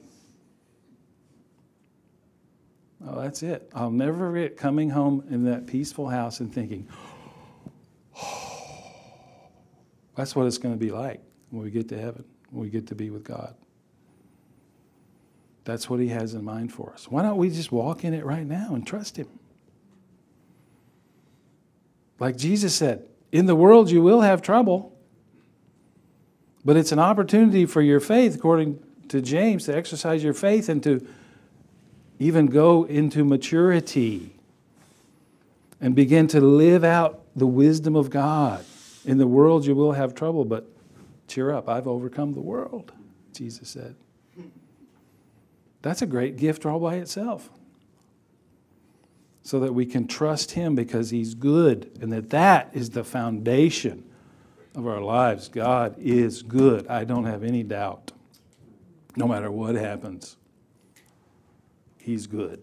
Oh, 3.06 3.20
that's 3.20 3.44
it. 3.44 3.70
I'll 3.72 3.92
never 3.92 4.32
forget 4.32 4.56
coming 4.56 4.90
home 4.90 5.22
in 5.30 5.44
that 5.44 5.68
peaceful 5.68 6.08
house 6.08 6.40
and 6.40 6.52
thinking, 6.52 6.88
oh, 8.20 8.90
that's 10.16 10.34
what 10.34 10.48
it's 10.48 10.58
going 10.58 10.74
to 10.74 10.84
be 10.84 10.90
like 10.90 11.22
when 11.50 11.62
we 11.62 11.70
get 11.70 11.88
to 11.90 11.96
heaven, 11.96 12.24
when 12.50 12.64
we 12.64 12.70
get 12.70 12.88
to 12.88 12.96
be 12.96 13.10
with 13.10 13.22
God. 13.22 13.54
That's 15.62 15.88
what 15.88 16.00
He 16.00 16.08
has 16.08 16.34
in 16.34 16.42
mind 16.42 16.72
for 16.72 16.92
us. 16.92 17.08
Why 17.08 17.22
don't 17.22 17.36
we 17.36 17.50
just 17.50 17.70
walk 17.70 18.02
in 18.02 18.14
it 18.14 18.24
right 18.24 18.44
now 18.44 18.74
and 18.74 18.84
trust 18.84 19.16
Him? 19.16 19.28
Like 22.18 22.36
Jesus 22.36 22.74
said, 22.74 23.06
in 23.32 23.46
the 23.46 23.54
world 23.54 23.90
you 23.90 24.02
will 24.02 24.22
have 24.22 24.42
trouble, 24.42 24.96
but 26.64 26.76
it's 26.76 26.92
an 26.92 26.98
opportunity 26.98 27.66
for 27.66 27.80
your 27.80 28.00
faith, 28.00 28.34
according 28.34 28.82
to 29.08 29.20
James, 29.20 29.64
to 29.66 29.76
exercise 29.76 30.22
your 30.22 30.34
faith 30.34 30.68
and 30.68 30.82
to 30.82 31.06
even 32.18 32.46
go 32.46 32.84
into 32.84 33.24
maturity 33.24 34.34
and 35.80 35.94
begin 35.94 36.26
to 36.28 36.40
live 36.40 36.84
out 36.84 37.22
the 37.36 37.46
wisdom 37.46 37.94
of 37.94 38.10
God. 38.10 38.64
In 39.04 39.18
the 39.18 39.26
world 39.26 39.64
you 39.64 39.74
will 39.74 39.92
have 39.92 40.14
trouble, 40.14 40.44
but 40.44 40.66
cheer 41.28 41.52
up, 41.52 41.68
I've 41.68 41.86
overcome 41.86 42.34
the 42.34 42.40
world, 42.40 42.92
Jesus 43.32 43.68
said. 43.68 43.94
That's 45.80 46.02
a 46.02 46.06
great 46.06 46.36
gift 46.36 46.66
all 46.66 46.80
by 46.80 46.96
itself. 46.96 47.50
So 49.48 49.60
that 49.60 49.72
we 49.72 49.86
can 49.86 50.06
trust 50.06 50.50
Him 50.50 50.74
because 50.74 51.08
He's 51.08 51.32
good 51.32 51.98
and 52.02 52.12
that 52.12 52.28
that 52.28 52.68
is 52.74 52.90
the 52.90 53.02
foundation 53.02 54.04
of 54.74 54.86
our 54.86 55.00
lives. 55.00 55.48
God 55.48 55.94
is 55.96 56.42
good. 56.42 56.86
I 56.86 57.04
don't 57.04 57.24
have 57.24 57.42
any 57.42 57.62
doubt. 57.62 58.12
No 59.16 59.26
matter 59.26 59.50
what 59.50 59.74
happens, 59.74 60.36
He's 61.96 62.26
good. 62.26 62.62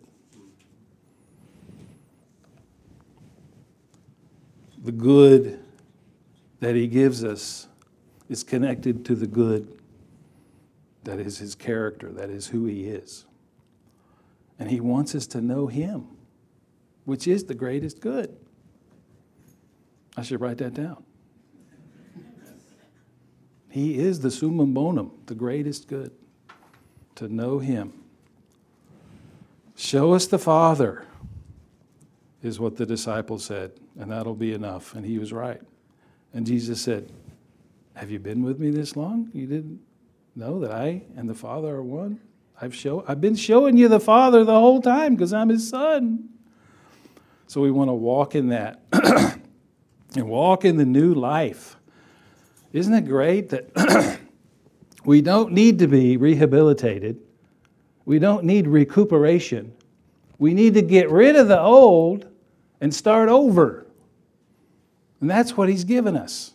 The 4.83 4.91
good 4.91 5.63
that 6.59 6.75
He 6.75 6.85
gives 6.85 7.23
us 7.23 7.67
is 8.29 8.43
connected 8.43 9.03
to 9.05 9.15
the 9.15 9.25
good 9.25 9.79
that 11.03 11.19
is 11.19 11.39
His 11.39 11.55
character, 11.55 12.11
that 12.11 12.29
is 12.29 12.45
who 12.45 12.67
He 12.67 12.83
is. 12.83 13.25
And 14.59 14.69
He 14.69 14.79
wants 14.79 15.15
us 15.15 15.25
to 15.25 15.41
know 15.41 15.65
Him, 15.65 16.09
which 17.05 17.27
is 17.27 17.45
the 17.45 17.53
greatest 17.53 18.01
good. 18.01 18.35
I 20.17 20.23
should 20.23 20.41
write 20.41 20.57
that 20.57 20.73
down. 20.73 21.03
He 23.69 23.97
is 23.99 24.21
the 24.21 24.31
summum 24.31 24.73
bonum, 24.73 25.11
the 25.25 25.35
greatest 25.35 25.87
good, 25.87 26.11
to 27.15 27.27
know 27.27 27.59
Him. 27.59 27.93
Show 29.75 30.13
us 30.13 30.27
the 30.27 30.39
Father, 30.39 31.05
is 32.45 32.59
what 32.59 32.77
the 32.77 32.85
disciples 32.85 33.43
said, 33.43 33.71
and 33.99 34.11
that'll 34.11 34.35
be 34.35 34.53
enough. 34.53 34.93
And 34.93 35.05
he 35.05 35.17
was 35.17 35.33
right. 35.33 35.61
And 36.33 36.45
Jesus 36.45 36.79
said, 36.79 37.11
Have 37.95 38.11
you 38.11 38.19
been 38.19 38.43
with 38.43 38.59
me 38.59 38.69
this 38.69 38.95
long? 38.95 39.31
You 39.33 39.47
didn't 39.47 39.81
know 40.35 40.59
that 40.59 40.71
I 40.71 41.01
and 41.17 41.27
the 41.27 41.33
Father 41.33 41.75
are 41.75 41.83
one? 41.83 42.19
I've, 42.61 42.75
show, 42.75 43.03
I've 43.07 43.19
been 43.19 43.35
showing 43.35 43.75
you 43.75 43.87
the 43.87 43.99
Father 43.99 44.43
the 44.43 44.59
whole 44.59 44.81
time 44.81 45.15
because 45.15 45.33
I'm 45.33 45.49
his 45.49 45.67
son. 45.67 46.29
So 47.47 47.61
we 47.61 47.71
want 47.71 47.89
to 47.89 47.93
walk 47.93 48.35
in 48.35 48.49
that 48.49 48.81
and 50.15 50.27
walk 50.27 50.65
in 50.65 50.77
the 50.77 50.85
new 50.85 51.13
life. 51.13 51.77
Isn't 52.73 52.93
it 52.93 53.05
great 53.05 53.49
that 53.49 54.19
we 55.05 55.21
don't 55.21 55.53
need 55.53 55.79
to 55.79 55.87
be 55.87 56.17
rehabilitated? 56.17 57.19
We 58.05 58.19
don't 58.19 58.43
need 58.43 58.67
recuperation. 58.67 59.73
We 60.37 60.53
need 60.53 60.73
to 60.73 60.81
get 60.81 61.09
rid 61.09 61.35
of 61.35 61.47
the 61.47 61.59
old 61.59 62.27
and 62.81 62.93
start 62.93 63.29
over. 63.29 63.85
And 65.21 65.29
that's 65.29 65.55
what 65.55 65.69
he's 65.69 65.83
given 65.83 66.17
us. 66.17 66.53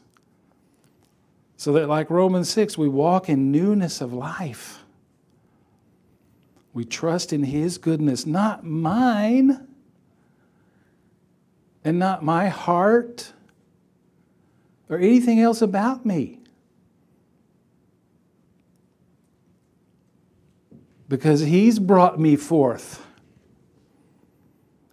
So 1.56 1.72
that, 1.72 1.88
like 1.88 2.10
Romans 2.10 2.48
6, 2.50 2.78
we 2.78 2.88
walk 2.88 3.28
in 3.28 3.50
newness 3.50 4.00
of 4.00 4.12
life. 4.12 4.80
We 6.72 6.84
trust 6.84 7.32
in 7.32 7.44
his 7.44 7.78
goodness, 7.78 8.26
not 8.26 8.64
mine 8.64 9.66
and 11.84 11.98
not 11.98 12.22
my 12.22 12.48
heart 12.48 13.32
or 14.88 14.98
anything 14.98 15.40
else 15.40 15.62
about 15.62 16.04
me. 16.04 16.40
because 21.10 21.40
He's 21.40 21.78
brought 21.78 22.18
me 22.18 22.36
forth. 22.36 23.04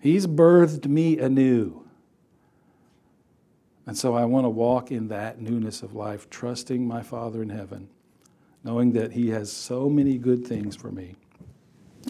He's 0.02 0.28
birthed 0.28 0.88
me 0.88 1.20
anew. 1.20 1.88
And 3.86 3.98
so 3.98 4.16
I 4.16 4.26
want 4.26 4.44
to 4.44 4.50
walk 4.50 4.92
in 4.92 5.08
that 5.10 5.40
newness 5.40 5.82
of 5.82 5.94
life, 5.94 6.30
trusting 6.30 6.86
my 6.86 7.04
Father 7.04 7.42
in 7.42 7.50
heaven, 7.50 7.88
knowing 8.64 8.92
that 8.94 9.14
He 9.14 9.30
has 9.30 9.54
so 9.54 9.90
many 9.90 10.18
good 10.18 10.46
things 10.46 10.76
for 10.76 10.92
me, 10.92 11.16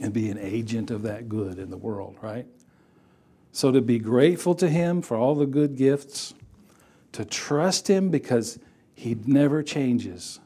and 0.02 0.13
be 0.13 0.30
an 0.30 0.40
agent 0.40 0.90
of 0.90 1.04
that 1.04 1.28
good 1.28 1.60
in 1.60 1.70
the 1.70 1.78
world, 1.78 2.18
right? 2.22 2.48
So 3.58 3.72
to 3.72 3.82
be 3.82 3.98
grateful 3.98 4.54
to 4.54 4.70
Him 4.70 5.02
for 5.02 5.17
all 5.17 5.34
the 5.34 5.48
good 5.48 5.78
gifts, 5.78 6.36
to 7.12 7.26
trust 7.26 7.88
Him 7.88 8.12
because 8.12 8.60
He 8.93 9.17
never 9.26 9.63
changes. 9.63 10.39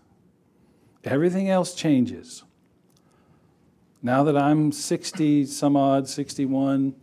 Everything 1.04 1.50
else 1.50 1.76
changes. 1.76 2.44
Now 4.02 4.24
that 4.24 4.38
I'm 4.38 4.72
60 4.72 5.46
some 5.48 5.76
odd, 5.76 6.08
61, 6.08 6.96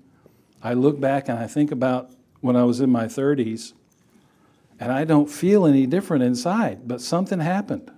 I 0.62 0.72
look 0.72 0.98
back 0.98 1.28
and 1.28 1.38
I 1.38 1.46
think 1.46 1.72
about 1.72 2.10
when 2.40 2.56
I 2.56 2.64
was 2.64 2.80
in 2.80 2.88
my 2.88 3.04
30s, 3.04 3.74
and 4.80 4.90
I 4.90 5.04
don't 5.04 5.28
feel 5.28 5.66
any 5.66 5.84
different 5.84 6.22
inside, 6.22 6.88
but 6.88 7.02
something 7.02 7.40
happened. 7.40 7.90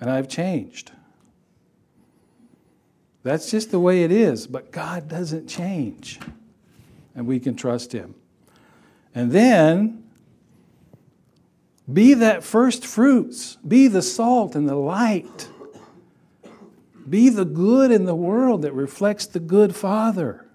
And 0.00 0.08
I've 0.08 0.26
changed. 0.26 0.90
That's 3.24 3.50
just 3.50 3.70
the 3.70 3.78
way 3.78 4.04
it 4.04 4.10
is, 4.10 4.46
but 4.46 4.72
God 4.72 5.06
doesn't 5.06 5.48
change. 5.48 6.18
And 7.16 7.26
we 7.26 7.40
can 7.40 7.56
trust 7.56 7.90
Him. 7.92 8.14
And 9.12 9.32
then, 9.32 10.04
be 11.92 12.14
that 12.14 12.44
first 12.44 12.86
fruits, 12.86 13.56
be 13.66 13.88
the 13.88 14.02
salt 14.02 14.54
and 14.54 14.68
the 14.68 14.76
light 14.76 15.48
be 17.08 17.28
the 17.28 17.44
good 17.44 17.90
in 17.90 18.04
the 18.04 18.14
world 18.14 18.62
that 18.62 18.72
reflects 18.72 19.26
the 19.26 19.40
good 19.40 19.76
Father. 19.76 20.46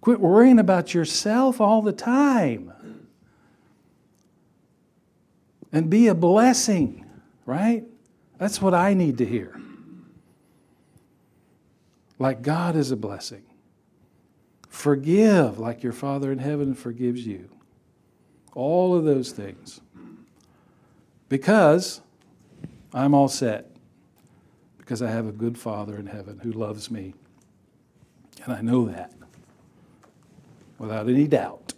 Quit 0.00 0.20
worrying 0.20 0.58
about 0.58 0.94
yourself 0.94 1.60
all 1.60 1.82
the 1.82 1.92
time. 1.92 2.72
And 5.72 5.90
be 5.90 6.06
a 6.06 6.14
blessing, 6.14 7.04
right? 7.44 7.84
That's 8.38 8.62
what 8.62 8.74
I 8.74 8.94
need 8.94 9.18
to 9.18 9.26
hear. 9.26 9.60
Like 12.18 12.42
God 12.42 12.76
is 12.76 12.90
a 12.90 12.96
blessing. 12.96 13.42
Forgive 14.74 15.60
like 15.60 15.84
your 15.84 15.92
Father 15.92 16.32
in 16.32 16.40
heaven 16.40 16.74
forgives 16.74 17.24
you. 17.24 17.48
All 18.56 18.96
of 18.96 19.04
those 19.04 19.30
things. 19.30 19.80
Because 21.28 22.00
I'm 22.92 23.14
all 23.14 23.28
set 23.28 23.70
because 24.76 25.00
I 25.00 25.10
have 25.10 25.28
a 25.28 25.32
good 25.32 25.56
Father 25.56 25.96
in 25.96 26.06
heaven 26.06 26.40
who 26.42 26.50
loves 26.50 26.90
me. 26.90 27.14
And 28.42 28.52
I 28.52 28.62
know 28.62 28.86
that 28.86 29.12
without 30.78 31.08
any 31.08 31.28
doubt. 31.28 31.72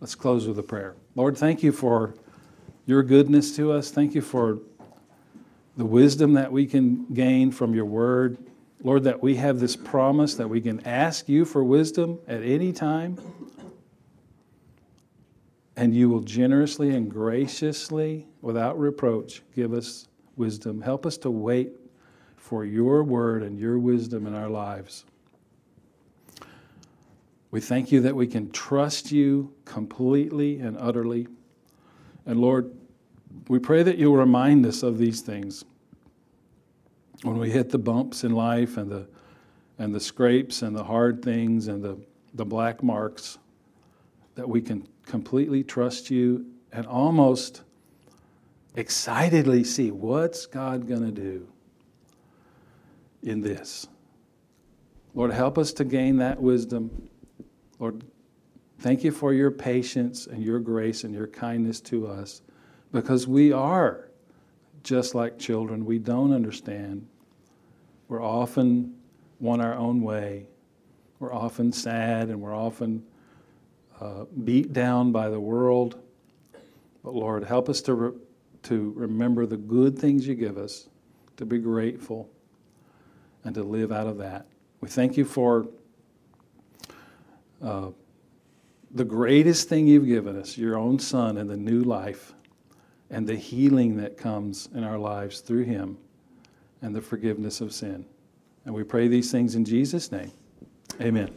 Let's 0.00 0.14
close 0.14 0.46
with 0.46 0.58
a 0.58 0.62
prayer. 0.62 0.94
Lord, 1.14 1.38
thank 1.38 1.62
you 1.62 1.72
for 1.72 2.14
your 2.84 3.02
goodness 3.02 3.56
to 3.56 3.72
us. 3.72 3.90
Thank 3.90 4.14
you 4.14 4.20
for 4.20 4.58
the 5.78 5.86
wisdom 5.86 6.34
that 6.34 6.52
we 6.52 6.66
can 6.66 7.06
gain 7.14 7.50
from 7.50 7.74
your 7.74 7.86
word. 7.86 8.45
Lord, 8.82 9.04
that 9.04 9.22
we 9.22 9.36
have 9.36 9.58
this 9.58 9.74
promise 9.74 10.34
that 10.36 10.48
we 10.48 10.60
can 10.60 10.80
ask 10.86 11.28
you 11.28 11.44
for 11.44 11.64
wisdom 11.64 12.18
at 12.28 12.42
any 12.42 12.72
time. 12.72 13.18
And 15.76 15.94
you 15.94 16.08
will 16.08 16.20
generously 16.20 16.90
and 16.90 17.10
graciously, 17.10 18.26
without 18.40 18.78
reproach, 18.78 19.42
give 19.54 19.72
us 19.72 20.08
wisdom. 20.36 20.80
Help 20.80 21.04
us 21.04 21.18
to 21.18 21.30
wait 21.30 21.72
for 22.36 22.64
your 22.64 23.02
word 23.02 23.42
and 23.42 23.58
your 23.58 23.78
wisdom 23.78 24.26
in 24.26 24.34
our 24.34 24.48
lives. 24.48 25.04
We 27.50 27.60
thank 27.60 27.90
you 27.90 28.00
that 28.02 28.14
we 28.14 28.26
can 28.26 28.50
trust 28.50 29.10
you 29.10 29.52
completely 29.64 30.60
and 30.60 30.76
utterly. 30.78 31.26
And 32.24 32.40
Lord, 32.40 32.70
we 33.48 33.58
pray 33.58 33.82
that 33.82 33.98
you'll 33.98 34.16
remind 34.16 34.64
us 34.66 34.82
of 34.82 34.98
these 34.98 35.20
things 35.20 35.64
when 37.22 37.38
we 37.38 37.50
hit 37.50 37.70
the 37.70 37.78
bumps 37.78 38.24
in 38.24 38.32
life 38.32 38.76
and 38.76 38.90
the 38.90 39.06
and 39.78 39.94
the 39.94 40.00
scrapes 40.00 40.62
and 40.62 40.74
the 40.74 40.84
hard 40.84 41.22
things 41.22 41.68
and 41.68 41.82
the, 41.82 41.98
the 42.34 42.44
black 42.44 42.82
marks, 42.82 43.38
that 44.34 44.48
we 44.48 44.60
can 44.60 44.86
completely 45.04 45.62
trust 45.62 46.10
you 46.10 46.46
and 46.72 46.86
almost 46.86 47.62
excitedly 48.74 49.64
see 49.64 49.90
what's 49.90 50.46
God 50.46 50.86
going 50.86 51.04
to 51.04 51.12
do 51.12 51.46
in 53.22 53.40
this. 53.40 53.86
Lord, 55.14 55.32
help 55.32 55.56
us 55.56 55.72
to 55.74 55.84
gain 55.84 56.18
that 56.18 56.40
wisdom. 56.40 57.08
Lord, 57.78 58.04
thank 58.80 59.02
you 59.04 59.10
for 59.10 59.32
your 59.32 59.50
patience 59.50 60.26
and 60.26 60.42
your 60.42 60.58
grace 60.58 61.04
and 61.04 61.14
your 61.14 61.26
kindness 61.26 61.80
to 61.82 62.06
us 62.06 62.42
because 62.92 63.26
we 63.26 63.52
are 63.52 64.05
just 64.86 65.16
like 65.16 65.36
children. 65.38 65.84
We 65.84 65.98
don't 65.98 66.32
understand. 66.32 67.06
We're 68.08 68.22
often 68.22 68.94
want 69.40 69.60
our 69.60 69.74
own 69.74 70.00
way. 70.00 70.46
We're 71.18 71.34
often 71.34 71.72
sad 71.72 72.28
and 72.28 72.40
we're 72.40 72.54
often 72.54 73.04
uh, 74.00 74.24
beat 74.44 74.72
down 74.72 75.10
by 75.10 75.28
the 75.28 75.40
world. 75.40 76.00
But 77.02 77.14
Lord, 77.14 77.42
help 77.44 77.68
us 77.68 77.80
to, 77.82 77.94
re- 77.94 78.18
to 78.64 78.92
remember 78.96 79.44
the 79.44 79.56
good 79.56 79.98
things 79.98 80.26
you 80.26 80.36
give 80.36 80.56
us, 80.56 80.88
to 81.36 81.44
be 81.44 81.58
grateful, 81.58 82.30
and 83.44 83.54
to 83.56 83.64
live 83.64 83.90
out 83.90 84.06
of 84.06 84.18
that. 84.18 84.46
We 84.80 84.88
thank 84.88 85.16
you 85.16 85.24
for 85.24 85.66
uh, 87.60 87.88
the 88.92 89.04
greatest 89.04 89.68
thing 89.68 89.88
you've 89.88 90.06
given 90.06 90.38
us, 90.38 90.56
your 90.56 90.78
own 90.78 91.00
Son, 91.00 91.38
and 91.38 91.50
the 91.50 91.56
new 91.56 91.82
life, 91.82 92.34
and 93.10 93.26
the 93.26 93.36
healing 93.36 93.96
that 93.98 94.16
comes 94.16 94.68
in 94.74 94.82
our 94.84 94.98
lives 94.98 95.40
through 95.40 95.64
Him, 95.64 95.98
and 96.82 96.94
the 96.94 97.00
forgiveness 97.00 97.60
of 97.60 97.72
sin. 97.72 98.04
And 98.64 98.74
we 98.74 98.82
pray 98.82 99.08
these 99.08 99.30
things 99.30 99.54
in 99.54 99.64
Jesus' 99.64 100.10
name. 100.10 100.30
Amen. 101.00 101.34